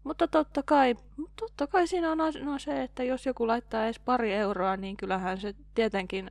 Mutta 0.07 0.29
totta 0.29 0.63
kai, 0.63 0.97
totta 1.41 1.67
kai 1.67 1.87
siinä 1.87 2.13
on 2.13 2.19
no 2.19 2.59
se, 2.59 2.83
että 2.83 3.03
jos 3.03 3.27
joku 3.27 3.47
laittaa 3.47 3.85
edes 3.85 3.99
pari 3.99 4.33
euroa, 4.33 4.77
niin 4.77 4.97
kyllähän 4.97 5.41
se 5.41 5.55
tietenkin 5.75 6.31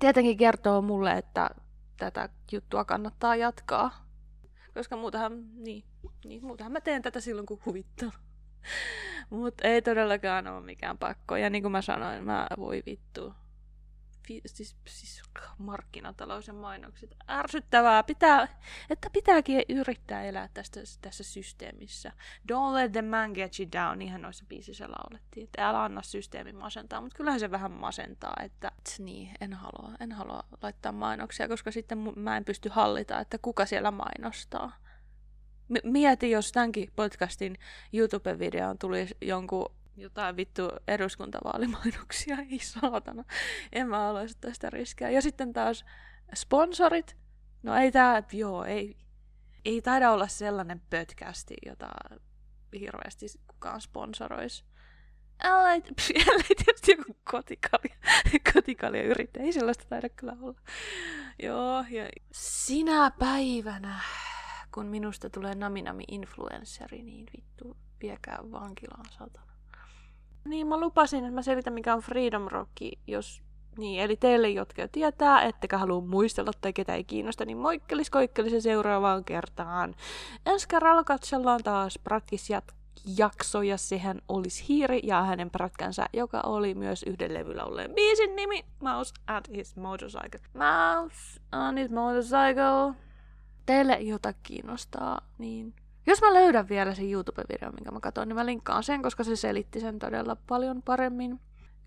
tietenkin 0.00 0.36
kertoo 0.36 0.82
mulle, 0.82 1.12
että 1.12 1.50
tätä 1.96 2.28
juttua 2.52 2.84
kannattaa 2.84 3.36
jatkaa. 3.36 4.06
Koska 4.74 4.96
muutahan, 4.96 5.32
niin, 5.54 5.84
niin, 6.24 6.44
muutahan 6.44 6.72
mä 6.72 6.80
teen 6.80 7.02
tätä 7.02 7.20
silloin, 7.20 7.46
kun 7.46 7.60
huvittaa. 7.66 8.10
Mutta 9.30 9.68
ei 9.68 9.82
todellakaan 9.82 10.46
ole 10.46 10.64
mikään 10.64 10.98
pakko. 10.98 11.36
Ja 11.36 11.50
niin 11.50 11.62
kuin 11.62 11.72
mä 11.72 11.82
sanoin, 11.82 12.24
mä 12.24 12.46
voi 12.58 12.82
vittu 12.86 13.34
siis, 14.46 14.76
siis 14.88 15.22
markkinatalous 15.58 16.46
ja 16.46 16.52
mainokset. 16.52 17.16
Ärsyttävää, 17.28 18.02
pitää, 18.02 18.48
että 18.90 19.10
pitääkin 19.12 19.62
yrittää 19.68 20.24
elää 20.24 20.48
tästä, 20.54 20.80
tässä 21.00 21.24
systeemissä. 21.24 22.12
Don't 22.52 22.74
let 22.74 22.92
the 22.92 23.02
man 23.02 23.32
get 23.32 23.60
you 23.60 23.68
down, 23.72 24.02
ihan 24.02 24.22
noissa 24.22 24.44
biisissä 24.48 24.88
laulettiin. 24.88 25.44
Että 25.44 25.68
älä 25.68 25.82
anna 25.82 26.02
systeemi 26.02 26.52
masentaa, 26.52 27.00
mutta 27.00 27.16
kyllähän 27.16 27.40
se 27.40 27.50
vähän 27.50 27.72
masentaa, 27.72 28.36
että 28.44 28.72
niin, 28.98 29.30
en 29.40 29.52
halua, 29.52 29.92
en 30.00 30.12
halua 30.12 30.42
laittaa 30.62 30.92
mainoksia, 30.92 31.48
koska 31.48 31.70
sitten 31.70 32.12
mä 32.16 32.36
en 32.36 32.44
pysty 32.44 32.68
hallita, 32.68 33.20
että 33.20 33.38
kuka 33.38 33.66
siellä 33.66 33.90
mainostaa. 33.90 34.72
M- 35.68 35.90
mieti, 35.92 36.30
jos 36.30 36.52
tämänkin 36.52 36.92
podcastin 36.96 37.56
YouTube-videoon 37.92 38.78
tuli 38.78 39.06
jonkun 39.20 39.75
jotain 39.96 40.36
vittu 40.36 40.70
eduskuntavaalimainoksia, 40.88 42.36
ei 42.50 42.58
saatana. 42.58 43.24
En 43.72 43.88
mä 43.88 43.98
haluaisi 43.98 44.38
tästä 44.40 44.70
riskiä. 44.70 45.10
Ja 45.10 45.22
sitten 45.22 45.52
taas 45.52 45.84
sponsorit. 46.34 47.16
No 47.62 47.76
ei 47.76 47.92
tää, 47.92 48.22
joo, 48.32 48.64
ei, 48.64 48.96
ei 49.64 49.82
taida 49.82 50.10
olla 50.10 50.28
sellainen 50.28 50.80
pötkästi, 50.90 51.54
jota 51.66 51.88
hirveästi 52.80 53.26
kukaan 53.46 53.80
sponsoroisi. 53.80 54.64
Ellei 55.44 55.80
tietysti 56.64 56.92
joku 56.98 57.16
kotikalja, 57.30 57.96
kotikalja 58.54 59.02
yrittää. 59.02 59.42
Ei 59.42 59.52
sellaista 59.52 59.84
taida 59.88 60.08
kyllä 60.08 60.36
olla. 60.40 60.60
Joo, 61.42 61.84
ja 61.90 62.08
sinä 62.32 63.10
päivänä, 63.10 64.00
kun 64.74 64.86
minusta 64.86 65.30
tulee 65.30 65.54
naminami 65.54 66.04
influenceri, 66.08 67.02
niin 67.02 67.26
vittu, 67.36 67.76
viekää 68.02 68.38
vankilaan 68.52 69.06
satana. 69.18 69.45
Niin, 70.46 70.66
mä 70.66 70.80
lupasin, 70.80 71.24
että 71.24 71.34
mä 71.34 71.42
selitän, 71.42 71.72
mikä 71.72 71.94
on 71.94 72.00
Freedom 72.00 72.46
Rock, 72.48 72.72
jos 73.06 73.42
niin, 73.78 74.02
eli 74.02 74.16
teille, 74.16 74.48
jotka 74.48 74.82
jo 74.82 74.88
tietää, 74.88 75.42
ettekä 75.42 75.78
halua 75.78 76.00
muistella 76.00 76.50
tai 76.60 76.72
ketä 76.72 76.94
ei 76.94 77.04
kiinnosta, 77.04 77.44
niin 77.44 77.58
moikkelis 77.58 78.10
koikkelis 78.10 78.62
seuraavaan 78.62 79.24
kertaan. 79.24 79.94
Ensi 80.46 80.68
kerralla 80.68 81.04
katsellaan 81.04 81.62
taas 81.62 81.98
Pratkis 82.04 82.48
jakso, 83.18 83.62
ja 83.62 83.76
sehän 83.76 84.20
olisi 84.28 84.64
Hiiri 84.68 85.00
ja 85.02 85.22
hänen 85.22 85.50
pratkansa, 85.50 86.06
joka 86.12 86.40
oli 86.40 86.74
myös 86.74 87.02
yhden 87.02 87.34
levyllä 87.34 87.64
olleen 87.64 87.94
biisin 87.94 88.36
nimi, 88.36 88.64
Mouse 88.80 89.14
at 89.26 89.48
his 89.48 89.76
motorcycle. 89.76 90.40
Mouse 90.54 91.40
on 91.52 91.76
his 91.76 91.90
motorcycle. 91.90 92.94
Teille 93.66 93.98
jota 94.00 94.32
kiinnostaa, 94.42 95.20
niin 95.38 95.74
jos 96.06 96.20
mä 96.20 96.34
löydän 96.34 96.68
vielä 96.68 96.94
sen 96.94 97.12
YouTube-videon, 97.12 97.74
minkä 97.74 97.90
mä 97.90 98.00
katsoin, 98.00 98.28
niin 98.28 98.36
mä 98.36 98.46
linkkaan 98.46 98.82
sen, 98.82 99.02
koska 99.02 99.24
se 99.24 99.36
selitti 99.36 99.80
sen 99.80 99.98
todella 99.98 100.36
paljon 100.46 100.82
paremmin. 100.82 101.40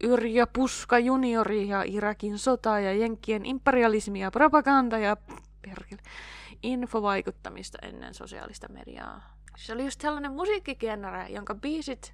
Yrjö 0.04 0.48
Puska 0.54 1.00
juniori 1.00 1.68
ja 1.68 1.84
Irakin 1.86 2.38
sota 2.38 2.80
ja 2.80 2.94
Jenkkien 2.94 3.46
imperialismi 3.46 4.20
ja 4.20 4.32
propaganda 4.32 4.98
ja 4.98 5.18
perkele, 5.62 6.02
infovaikuttamista 6.64 7.78
ennen 7.82 8.14
sosiaalista 8.14 8.68
mediaa. 8.68 9.36
Se 9.58 9.74
oli 9.74 9.86
just 9.86 10.02
sellainen 10.02 10.32
musiikkigenre, 10.32 11.28
jonka 11.30 11.56
biisit 11.56 12.14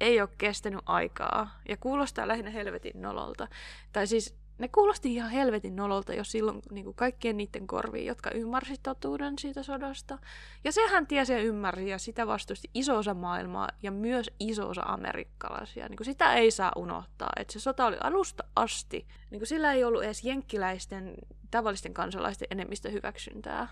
ei 0.00 0.20
ole 0.20 0.28
kestänyt 0.38 0.80
aikaa 0.86 1.60
ja 1.68 1.76
kuulostaa 1.76 2.28
lähinnä 2.28 2.50
helvetin 2.50 3.02
nololta. 3.02 3.48
Tai 3.92 4.06
siis 4.06 4.39
ne 4.60 4.68
kuulosti 4.68 5.14
ihan 5.14 5.30
helvetin 5.30 5.76
nololta 5.76 6.14
jo 6.14 6.24
silloin 6.24 6.62
niin 6.70 6.84
kuin 6.84 6.96
kaikkien 6.96 7.36
niiden 7.36 7.66
korviin, 7.66 8.06
jotka 8.06 8.30
ymmärsi 8.30 8.74
totuuden 8.82 9.38
siitä 9.38 9.62
sodasta. 9.62 10.18
Ja 10.64 10.72
sehän 10.72 11.06
tiesi 11.06 11.32
ja 11.32 11.38
ymmärsi 11.38 11.88
ja 11.88 11.98
sitä 11.98 12.26
vastusti 12.26 12.70
iso 12.74 12.96
osa 12.96 13.14
maailmaa 13.14 13.68
ja 13.82 13.90
myös 13.90 14.30
iso 14.40 14.68
osa 14.68 14.82
amerikkalaisia. 14.82 15.88
Niin 15.88 15.96
kuin 15.96 16.04
sitä 16.04 16.34
ei 16.34 16.50
saa 16.50 16.72
unohtaa, 16.76 17.30
että 17.36 17.52
se 17.52 17.60
sota 17.60 17.86
oli 17.86 17.96
alusta 18.00 18.44
asti. 18.56 19.06
Niin 19.30 19.40
kuin 19.40 19.46
sillä 19.46 19.72
ei 19.72 19.84
ollut 19.84 20.02
edes 20.02 20.24
jenkkiläisten 20.24 21.14
tavallisten 21.50 21.94
kansalaisten 21.94 22.48
enemmistö 22.50 22.90
hyväksyntää. 22.90 23.68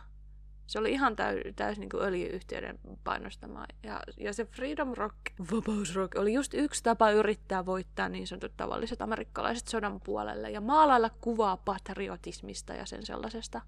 Se 0.68 0.78
oli 0.78 0.92
ihan 0.92 1.16
täys, 1.16 1.40
täys 1.57 1.78
niin 1.78 1.88
kuin 1.88 2.02
öljyyhtiöiden 2.02 2.78
painostama. 3.04 3.64
Ja, 3.83 4.00
ja 4.16 4.33
se 4.33 4.44
Freedom 4.44 4.92
Rock, 4.96 5.16
vapausrock, 5.52 6.18
oli 6.18 6.33
just 6.33 6.54
yksi 6.54 6.83
tapa 6.83 7.11
yrittää 7.11 7.66
voittaa 7.66 8.09
niin 8.09 8.26
sanotut 8.26 8.52
tavalliset 8.57 9.02
amerikkalaiset 9.02 9.68
sodan 9.68 10.00
puolelle 10.00 10.50
ja 10.50 10.61
maalailla 10.61 11.11
kuvaa 11.20 11.57
patriotismista 11.57 12.74
ja 12.74 12.87
sen 12.87 13.07
sellaisesta. 13.07 13.61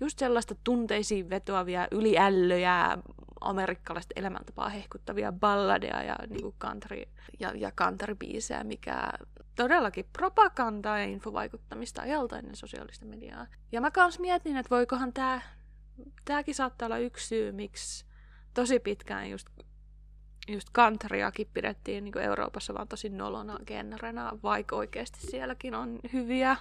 Just 0.00 0.18
sellaista 0.18 0.54
tunteisiin 0.64 1.30
vetoavia 1.30 1.88
yliällöjä, 1.90 2.98
amerikkalaista 3.40 4.12
elämäntapaa 4.16 4.68
hehkuttavia 4.68 5.32
balladeja 5.32 6.02
ja, 6.02 6.16
niin 6.28 6.42
kuin 6.42 6.54
country, 6.60 7.02
ja, 7.40 7.52
ja 7.54 7.72
countrybiisejä, 7.72 8.64
mikä 8.64 9.10
todellakin 9.54 10.08
propagandaa 10.12 10.98
ja 10.98 11.04
infovaikuttamista 11.04 12.02
ajalta 12.02 12.38
ennen 12.38 12.56
sosiaalista 12.56 13.06
mediaa. 13.06 13.46
Ja 13.72 13.80
mä 13.80 13.90
kans 13.90 14.18
mietin, 14.18 14.56
että 14.56 14.70
voikohan 14.70 15.12
tämä 15.12 15.40
tämäkin 16.24 16.54
saattaa 16.54 16.86
olla 16.86 16.98
yksi 16.98 17.26
syy, 17.26 17.52
miksi 17.52 18.04
tosi 18.54 18.78
pitkään 18.78 19.30
just, 19.30 19.48
just 20.48 20.68
countryakin 20.72 21.48
pidettiin 21.54 22.04
niin 22.04 22.18
Euroopassa 22.18 22.74
vaan 22.74 22.88
tosi 22.88 23.08
nolona 23.08 23.58
genrenä, 23.66 24.32
vaikka 24.42 24.76
oikeasti 24.76 25.20
sielläkin 25.20 25.74
on 25.74 25.98
hyviä, 26.12 26.56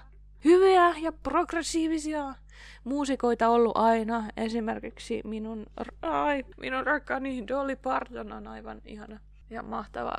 hyviä 0.46 0.96
ja 0.98 1.12
progressiivisia 1.12 2.36
muusikoita 2.84 3.50
ollut 3.50 3.78
aina. 3.78 4.24
Esimerkiksi 4.38 5.22
minun, 5.24 5.66
ai, 6.02 6.44
minun 6.62 6.86
rakkaani 6.86 7.48
Dolly 7.48 7.76
Parton 7.76 8.32
on 8.32 8.48
aivan 8.48 8.82
ihana 8.86 9.20
ja 9.50 9.64
mahtava 9.64 10.16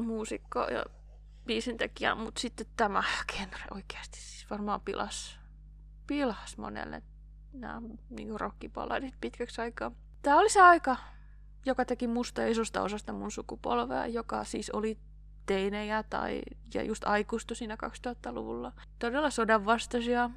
muusikko 0.00 0.60
ja 0.60 0.84
biisintekijä, 1.46 2.14
mutta 2.14 2.40
sitten 2.40 2.66
tämä 2.76 3.02
genre 3.32 3.64
oikeasti 3.70 4.20
siis 4.20 4.50
varmaan 4.50 4.80
pilas, 4.80 5.38
pilas 6.06 6.58
monelle 6.58 7.02
nämä 7.54 7.82
niin 8.10 8.40
rockiballadit 8.40 9.14
pitkäksi 9.20 9.60
aikaa. 9.60 9.92
Tämä 10.22 10.38
oli 10.38 10.50
se 10.50 10.60
aika, 10.60 10.96
joka 11.66 11.84
teki 11.84 12.06
musta 12.06 12.46
isosta 12.46 12.82
osasta 12.82 13.12
mun 13.12 13.30
sukupolvea, 13.30 14.06
joka 14.06 14.44
siis 14.44 14.70
oli 14.70 14.98
teinejä 15.46 16.02
tai 16.02 16.42
ja 16.74 16.82
just 16.82 17.04
aikuistui 17.06 17.56
siinä 17.56 17.76
2000-luvulla. 17.86 18.72
Todella 18.98 19.30
sodan 19.30 19.64
vastaisia 19.64 20.30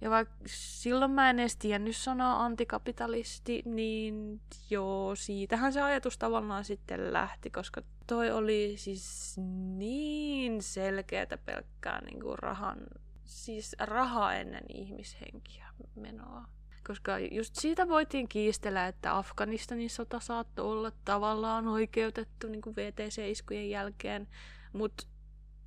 Ja 0.00 0.10
vaikka 0.10 0.34
silloin 0.46 1.10
mä 1.10 1.30
en 1.30 1.38
edes 1.38 1.56
tiennyt 1.56 1.96
sanaa 1.96 2.44
antikapitalisti, 2.44 3.62
niin 3.64 4.40
joo, 4.70 5.14
siitähän 5.14 5.72
se 5.72 5.82
ajatus 5.82 6.18
tavallaan 6.18 6.64
sitten 6.64 7.12
lähti, 7.12 7.50
koska 7.50 7.82
toi 8.06 8.30
oli 8.30 8.74
siis 8.76 9.34
niin 9.76 10.62
selkeätä 10.62 11.38
pelkkää 11.38 12.00
niin 12.04 12.20
kuin 12.20 12.38
rahan, 12.38 12.78
siis 13.24 13.76
raha 13.78 14.34
ennen 14.34 14.64
ihmishenkiä 14.68 15.66
menoa. 15.94 16.44
Koska 16.88 17.18
just 17.18 17.54
siitä 17.56 17.88
voitiin 17.88 18.28
kiistellä, 18.28 18.86
että 18.86 19.16
Afganistanin 19.16 19.90
sota 19.90 20.20
saattoi 20.20 20.66
olla 20.66 20.92
tavallaan 21.04 21.68
oikeutettu 21.68 22.48
niin 22.48 22.62
kuin 22.62 22.76
VTC-iskujen 22.76 23.70
jälkeen, 23.70 24.28
mutta 24.72 25.06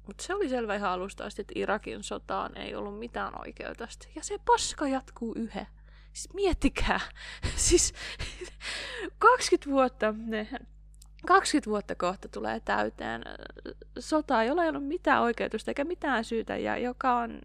mut 0.07 0.19
se 0.19 0.36
oli 0.36 0.49
selvä 0.49 0.75
ihan 0.75 0.89
alusta 0.91 1.23
asti, 1.25 1.41
että 1.41 1.53
Irakin 1.55 2.03
sotaan 2.03 2.57
ei 2.57 2.75
ollut 2.75 2.99
mitään 2.99 3.41
oikeutusta. 3.41 4.07
Ja 4.15 4.23
se 4.23 4.38
paska 4.45 4.88
jatkuu 4.88 5.34
yhä. 5.36 5.65
Siis 6.13 6.34
miettikää. 6.34 6.99
siis 7.55 7.93
20 9.19 9.69
vuotta, 9.69 10.13
ne, 10.17 10.47
20 11.27 11.69
vuotta 11.69 11.95
kohta 11.95 12.27
tulee 12.29 12.60
täyteen 12.60 13.21
sotaa, 13.99 14.43
jolla 14.43 14.63
ei 14.63 14.69
ollut 14.69 14.88
mitään 14.88 15.21
oikeutusta 15.21 15.71
eikä 15.71 15.84
mitään 15.84 16.25
syytä 16.25 16.57
ja 16.57 16.77
joka 16.77 17.19
on... 17.19 17.41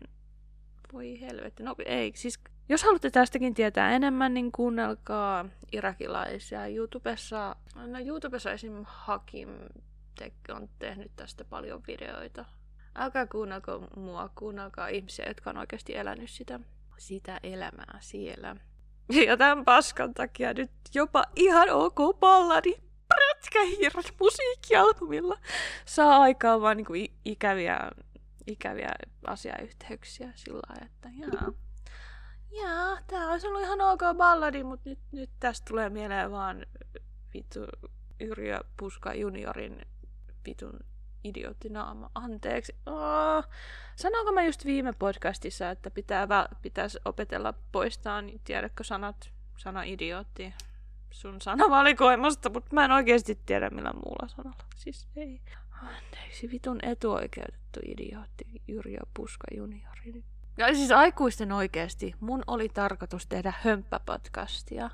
Voi 0.92 1.20
helvetti. 1.20 1.62
No 1.62 1.74
ei, 1.86 2.12
siis 2.14 2.38
jos 2.68 2.82
haluatte 2.84 3.10
tästäkin 3.10 3.54
tietää 3.54 3.90
enemmän, 3.90 4.34
niin 4.34 4.52
kuunnelkaa 4.52 5.44
irakilaisia 5.72 6.66
YouTubessa. 6.66 7.56
No 7.74 7.98
YouTubessa 7.98 8.52
esim. 8.52 8.84
Hakim 8.84 9.48
on 10.48 10.68
tehnyt 10.78 11.12
tästä 11.16 11.44
paljon 11.44 11.82
videoita. 11.86 12.44
Älkää 12.94 13.26
kuunnelko 13.26 13.88
mua, 13.96 14.30
kuunnelkaa 14.34 14.88
ihmisiä, 14.88 15.28
jotka 15.28 15.50
on 15.50 15.58
oikeasti 15.58 15.96
elänyt 15.96 16.30
sitä, 16.30 16.60
sitä 16.98 17.40
elämää 17.42 17.98
siellä. 18.00 18.56
Ja 19.26 19.36
tämän 19.36 19.64
paskan 19.64 20.14
takia 20.14 20.54
nyt 20.54 20.70
jopa 20.94 21.24
ihan 21.36 21.70
ok 21.70 22.20
balladi 22.20 22.74
prätkähiirat 23.08 24.14
musiikkialbumilla 24.20 25.38
saa 25.84 26.16
aikaan 26.16 26.60
vaan 26.60 26.76
niin 26.76 27.14
ikäviä, 27.24 27.90
ikäviä 28.46 28.90
asiayhteyksiä 29.26 30.32
sillä 30.34 30.60
lailla, 30.68 30.86
että 30.86 31.08
jaa. 31.18 31.52
Jaa, 32.50 32.98
tää 33.06 33.28
olisi 33.28 33.46
ollut 33.46 33.62
ihan 33.62 33.80
ok 33.80 34.00
balladi, 34.16 34.62
mutta 34.62 34.88
nyt, 34.88 34.98
nyt 35.12 35.30
tästä 35.40 35.64
tulee 35.68 35.90
mieleen 35.90 36.30
vaan 36.30 36.66
vittu 37.34 37.60
Yrjö 38.20 38.58
Puska 38.76 39.14
juniorin 39.14 39.86
vitun 40.46 40.80
idioottinaama. 41.24 42.10
Anteeksi. 42.14 42.76
Oh. 42.86 43.44
Sanoinko 43.96 44.32
mä 44.32 44.44
just 44.44 44.64
viime 44.64 44.92
podcastissa, 44.92 45.70
että 45.70 45.90
pitää 45.90 46.26
vä- 46.26 46.56
pitäisi 46.62 46.98
opetella 47.04 47.54
poistaa, 47.72 48.22
niin 48.22 48.40
tiedätkö 48.44 48.84
sanat, 48.84 49.30
sana 49.58 49.82
idiootti 49.82 50.54
sun 51.10 51.40
sanavalikoimasta, 51.40 52.50
mutta 52.50 52.74
mä 52.74 52.84
en 52.84 52.92
oikeasti 52.92 53.38
tiedä 53.46 53.70
millä 53.70 53.92
muulla 53.92 54.28
sanalla. 54.28 54.64
Siis 54.76 55.08
ei. 55.16 55.40
Anteeksi, 55.82 56.50
vitun 56.50 56.78
etuoikeutettu 56.82 57.80
idiootti 57.86 58.44
Yrjö 58.68 59.00
Puska 59.14 59.46
juniori. 59.56 60.24
Ja 60.56 60.74
siis 60.74 60.90
aikuisten 60.90 61.52
oikeasti, 61.52 62.14
mun 62.20 62.42
oli 62.46 62.68
tarkoitus 62.68 63.26
tehdä 63.26 63.52
hömppäpodcastia 63.60 64.90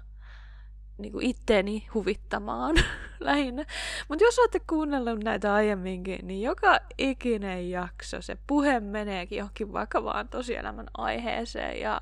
niin 0.99 1.13
kuin 1.13 1.27
itteeni 1.27 1.87
huvittamaan 1.95 2.77
lähinnä. 3.21 3.65
Mutta 4.09 4.25
jos 4.25 4.39
olette 4.39 4.61
kuunnellut 4.61 5.25
näitä 5.25 5.55
aiemminkin, 5.55 6.27
niin 6.27 6.43
joka 6.43 6.79
ikinen 6.99 7.71
jakso, 7.71 8.23
se 8.23 8.37
puhe 8.47 8.81
meneekin 8.81 9.39
johonkin 9.39 9.73
vakavaan 9.73 10.29
tosielämän 10.29 10.87
aiheeseen. 10.99 11.81
Ja 11.81 12.01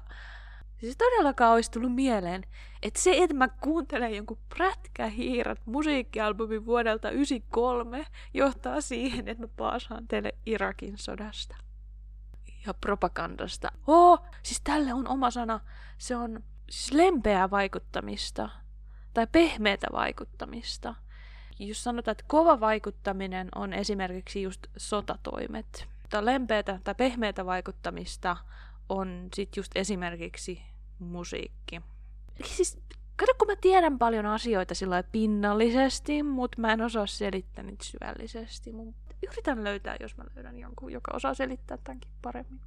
siis 0.81 0.97
todellakaan 0.97 1.53
olisi 1.53 1.71
tullut 1.71 1.95
mieleen, 1.95 2.43
että 2.83 3.01
se, 3.01 3.17
että 3.23 3.37
mä 3.37 3.49
kuuntelen 3.49 4.15
jonkun 4.15 4.39
prätkähiirat 4.57 5.67
musiikkialbumin 5.67 6.67
vuodelta 6.67 7.11
93, 7.11 8.07
johtaa 8.35 8.81
siihen, 8.81 9.29
että 9.29 9.45
mä 9.45 9.49
paasaan 9.57 10.09
teille 10.09 10.35
Irakin 10.47 10.99
sodasta 10.99 11.57
ja 12.67 12.75
propagandasta. 12.75 13.73
Oh, 13.87 14.23
siis 14.43 14.61
tälle 14.61 14.95
on 14.95 15.09
oma 15.09 15.31
sana. 15.31 15.61
Se 15.99 16.17
on 16.17 16.43
siis 16.71 16.93
lempeää 16.93 17.51
vaikuttamista 17.51 18.49
tai 19.15 19.27
pehmeätä 19.27 19.87
vaikuttamista. 19.93 20.95
Jos 21.59 21.85
sanotaan, 21.85 22.13
että 22.13 22.25
kova 22.27 22.61
vaikuttaminen 22.61 23.49
on 23.55 23.73
esimerkiksi 23.73 24.43
just 24.43 24.67
sotatoimet, 24.77 25.89
tai 26.11 26.25
lempeätä 26.25 26.81
tai 26.85 26.95
pehmeätä 26.95 27.47
vaikuttamista 27.47 28.37
on 28.89 29.29
sitten 29.35 29.61
just 29.61 29.73
esimerkiksi 29.75 30.63
musiikki. 30.99 31.81
Siis, 32.45 32.79
kato, 33.17 33.33
kun 33.39 33.49
mä 33.49 33.57
tiedän 33.57 33.99
paljon 33.99 34.27
asioita 34.27 34.75
sillä 34.75 35.03
pinnallisesti, 35.03 36.23
mutta 36.23 36.61
mä 36.61 36.73
en 36.73 36.83
osaa 36.83 37.07
selittää 37.07 37.65
niitä 37.65 37.85
syvällisesti. 37.85 38.73
Mun 38.73 38.95
yritän 39.29 39.65
löytää, 39.65 39.97
jos 40.01 40.17
mä 40.17 40.25
löydän 40.35 40.59
jonkun, 40.59 40.93
joka 40.93 41.13
osaa 41.15 41.35
selittää 41.35 41.79
tämänkin 41.85 42.11
paremmin. 42.23 42.61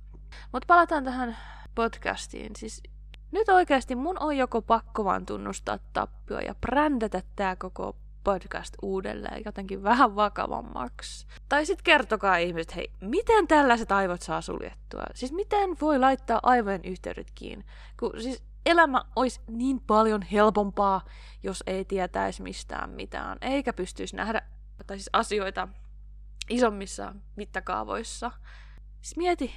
Mutta 0.52 0.66
palataan 0.68 1.04
tähän 1.04 1.38
podcastiin. 1.76 2.56
Siis 2.56 2.84
nyt 3.32 3.50
oikeasti 3.50 3.96
mun 3.96 4.18
on 4.20 4.38
joko 4.38 4.62
pakko 4.62 5.06
vaan 5.06 5.26
tunnustaa 5.26 5.80
tappio 5.94 6.40
ja 6.40 6.56
brändätä 6.56 7.22
tää 7.36 7.56
koko 7.56 7.96
podcast 8.24 8.74
uudelleen 8.82 9.42
jotenkin 9.46 9.84
vähän 9.84 10.16
vakavammaksi. 10.16 11.28
Tai 11.50 11.66
sitten 11.66 11.84
kertokaa 11.84 12.38
ihmiset, 12.38 12.76
hei, 12.76 12.92
miten 13.02 13.48
tällaiset 13.48 13.92
aivot 13.92 14.22
saa 14.22 14.42
suljettua? 14.42 15.04
Siis 15.14 15.32
miten 15.32 15.70
voi 15.82 16.00
laittaa 16.00 16.40
aivojen 16.44 16.84
yhteydet 16.84 17.32
kiinni? 17.36 17.66
Kun 18.00 18.12
siis 18.22 18.44
elämä 18.66 19.02
olisi 19.16 19.42
niin 19.48 19.80
paljon 19.80 20.22
helpompaa, 20.22 21.02
jos 21.44 21.64
ei 21.68 21.86
tietäisi 21.86 22.42
mistään 22.42 22.90
mitään, 22.90 23.38
eikä 23.42 23.74
pystyisi 23.74 24.16
nähdä 24.16 24.42
tai 24.88 24.98
siis 24.98 25.10
asioita 25.14 25.68
isommissa 26.50 27.16
mittakaavoissa. 27.36 28.32
Siis 29.02 29.18
mieti, 29.18 29.54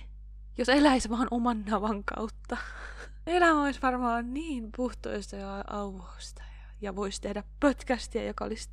jos 0.58 0.68
eläisi 0.68 1.10
vaan 1.10 1.28
oman 1.30 1.64
navan 1.64 2.04
kautta. 2.04 2.56
Elämä 3.26 3.62
olisi 3.62 3.82
varmaan 3.82 4.34
niin 4.34 4.72
puhtoista 4.76 5.36
ja 5.36 5.64
auvoista 5.66 6.42
ja, 6.80 6.96
voisi 6.96 7.20
tehdä 7.20 7.42
podcastia, 7.60 8.24
joka 8.24 8.44
olisi 8.44 8.70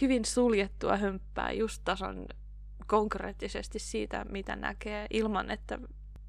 hyvin 0.00 0.24
suljettua 0.24 0.96
hömppää 0.96 1.52
just 1.52 1.82
tasan 1.84 2.26
konkreettisesti 2.86 3.78
siitä, 3.78 4.24
mitä 4.28 4.56
näkee, 4.56 5.06
ilman 5.10 5.50
että 5.50 5.78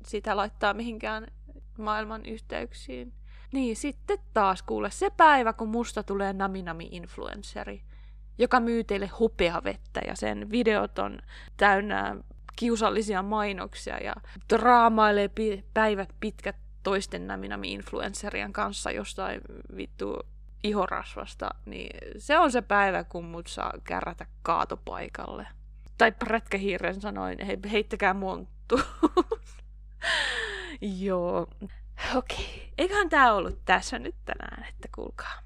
sitä 0.05 0.37
laittaa 0.37 0.73
mihinkään 0.73 1.27
maailman 1.77 2.25
yhteyksiin. 2.25 3.13
Niin, 3.53 3.75
sitten 3.75 4.19
taas 4.33 4.63
kuule 4.63 4.91
se 4.91 5.09
päivä, 5.09 5.53
kun 5.53 5.69
musta 5.69 6.03
tulee 6.03 6.33
naminami-influenceri, 6.33 7.81
joka 8.37 8.59
myy 8.59 8.83
teille 8.83 9.09
hopeavettä 9.19 10.01
ja 10.07 10.15
sen 10.15 10.51
videot 10.51 10.99
on 10.99 11.19
täynnä 11.57 12.15
kiusallisia 12.55 13.23
mainoksia 13.23 13.97
ja 13.97 14.13
draamailee 14.53 15.29
päivät 15.73 16.09
pitkät 16.19 16.55
toisten 16.83 17.27
naminami-influencerien 17.27 18.53
kanssa 18.53 18.91
jostain 18.91 19.41
vittu 19.77 20.19
ihorasvasta, 20.63 21.49
niin 21.65 21.97
se 22.17 22.37
on 22.37 22.51
se 22.51 22.61
päivä, 22.61 23.03
kun 23.03 23.25
mut 23.25 23.47
saa 23.47 23.73
kärrätä 23.83 24.25
kaatopaikalle. 24.41 25.47
Tai 25.97 26.11
prätkähiiren 26.11 27.01
sanoin, 27.01 27.45
he, 27.45 27.57
heittäkää 27.71 28.13
monttu. 28.13 28.79
Joo. 31.01 31.47
Okei. 32.15 32.37
Okay. 32.37 32.69
Eiköhän 32.77 33.09
tää 33.09 33.33
ollut 33.33 33.59
tässä 33.65 33.99
nyt 33.99 34.15
tänään, 34.25 34.65
että 34.69 34.87
kuulkaa. 34.95 35.39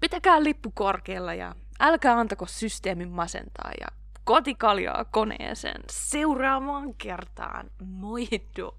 Pitäkää 0.00 0.44
lippu 0.44 0.70
korkealla 0.74 1.34
ja 1.34 1.54
älkää 1.80 2.18
antako 2.18 2.46
systeemin 2.46 3.10
masentaa 3.10 3.70
ja 3.80 3.86
kotikaljaa 4.24 5.04
koneeseen 5.04 5.82
seuraamaan 5.90 6.94
kertaan. 6.94 7.70
Moido! 7.84 8.74